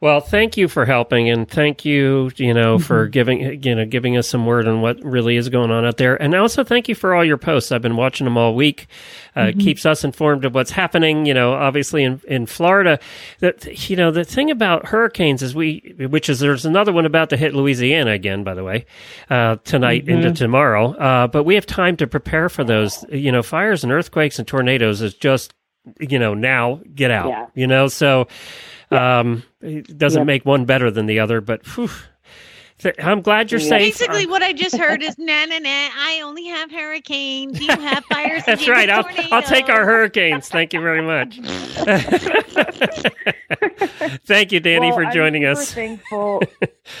[0.00, 4.16] Well, thank you for helping, and thank you, you know, for giving you know giving
[4.16, 6.94] us some word on what really is going on out there, and also thank you
[6.96, 7.70] for all your posts.
[7.70, 8.88] I've been watching them all week.
[9.36, 11.26] Uh, It keeps us informed of what's happening.
[11.26, 12.98] You know, obviously in in Florida,
[13.40, 17.30] that you know the thing about hurricanes is we, which is there's another one about
[17.30, 18.86] to hit Louisiana again, by the way,
[19.30, 20.94] uh, tonight into tomorrow.
[20.94, 23.04] Uh, but we have time to prepare for those.
[23.12, 25.54] You know, fires and earthquakes and tornadoes is just
[26.00, 27.28] you know now get out.
[27.28, 27.46] Yeah.
[27.54, 28.26] You know, so.
[28.92, 30.24] Um, it doesn't Yeah.
[30.24, 31.88] make one better than the other, but whew,
[32.98, 33.68] I'm glad you're Yeah.
[33.68, 33.98] safe.
[33.98, 37.60] Basically, what I just heard is, nah, nah, nah, I only have hurricanes.
[37.60, 38.42] You have fires.
[38.44, 38.90] That's right.
[38.90, 40.48] I'll, I'll take our hurricanes.
[40.48, 41.36] Thank you very much.
[44.26, 45.72] Thank you, Dani, Well, for I'm joining super us.
[45.74, 46.42] Thankful.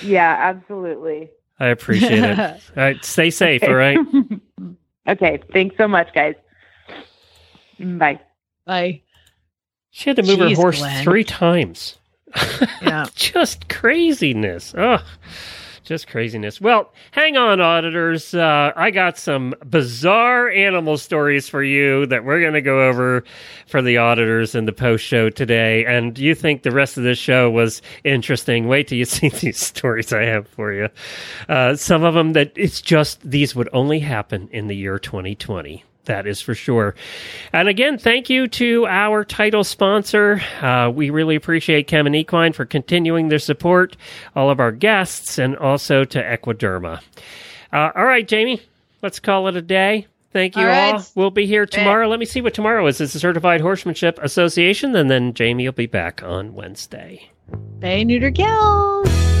[0.02, 1.30] yeah, absolutely.
[1.58, 2.38] I appreciate it.
[2.38, 3.62] All right, stay safe.
[3.64, 3.98] All right.
[5.08, 6.34] Okay, thanks so much, guys.
[7.78, 8.20] Bye.
[8.66, 9.02] Bye.
[9.94, 11.04] She had to move Jeez, her horse Glenn.
[11.04, 11.98] three times.
[12.82, 13.06] Yeah.
[13.14, 14.74] just craziness.
[14.76, 14.98] Oh,
[15.84, 16.60] just craziness.
[16.62, 18.32] Well, hang on, auditors.
[18.34, 23.22] Uh, I got some bizarre animal stories for you that we're going to go over
[23.66, 25.84] for the auditors in the post show today.
[25.84, 28.68] And you think the rest of this show was interesting?
[28.68, 30.88] Wait till you see these stories I have for you.
[31.50, 35.84] Uh, some of them that it's just these would only happen in the year 2020.
[36.06, 36.94] That is for sure.
[37.52, 40.42] And again, thank you to our title sponsor.
[40.60, 43.96] Uh, we really appreciate Kemin Equine for continuing their support,
[44.34, 47.00] all of our guests, and also to Equiderma.
[47.72, 48.60] Uh, all right, Jamie,
[49.00, 50.06] let's call it a day.
[50.32, 50.92] Thank you All all.
[50.94, 51.10] right.
[51.14, 52.08] We'll be here tomorrow.
[52.08, 53.00] Let me see what tomorrow is.
[53.00, 57.30] It's the Certified Horsemanship Association, and then Jamie will be back on Wednesday.
[57.80, 59.31] Bay neuter kills.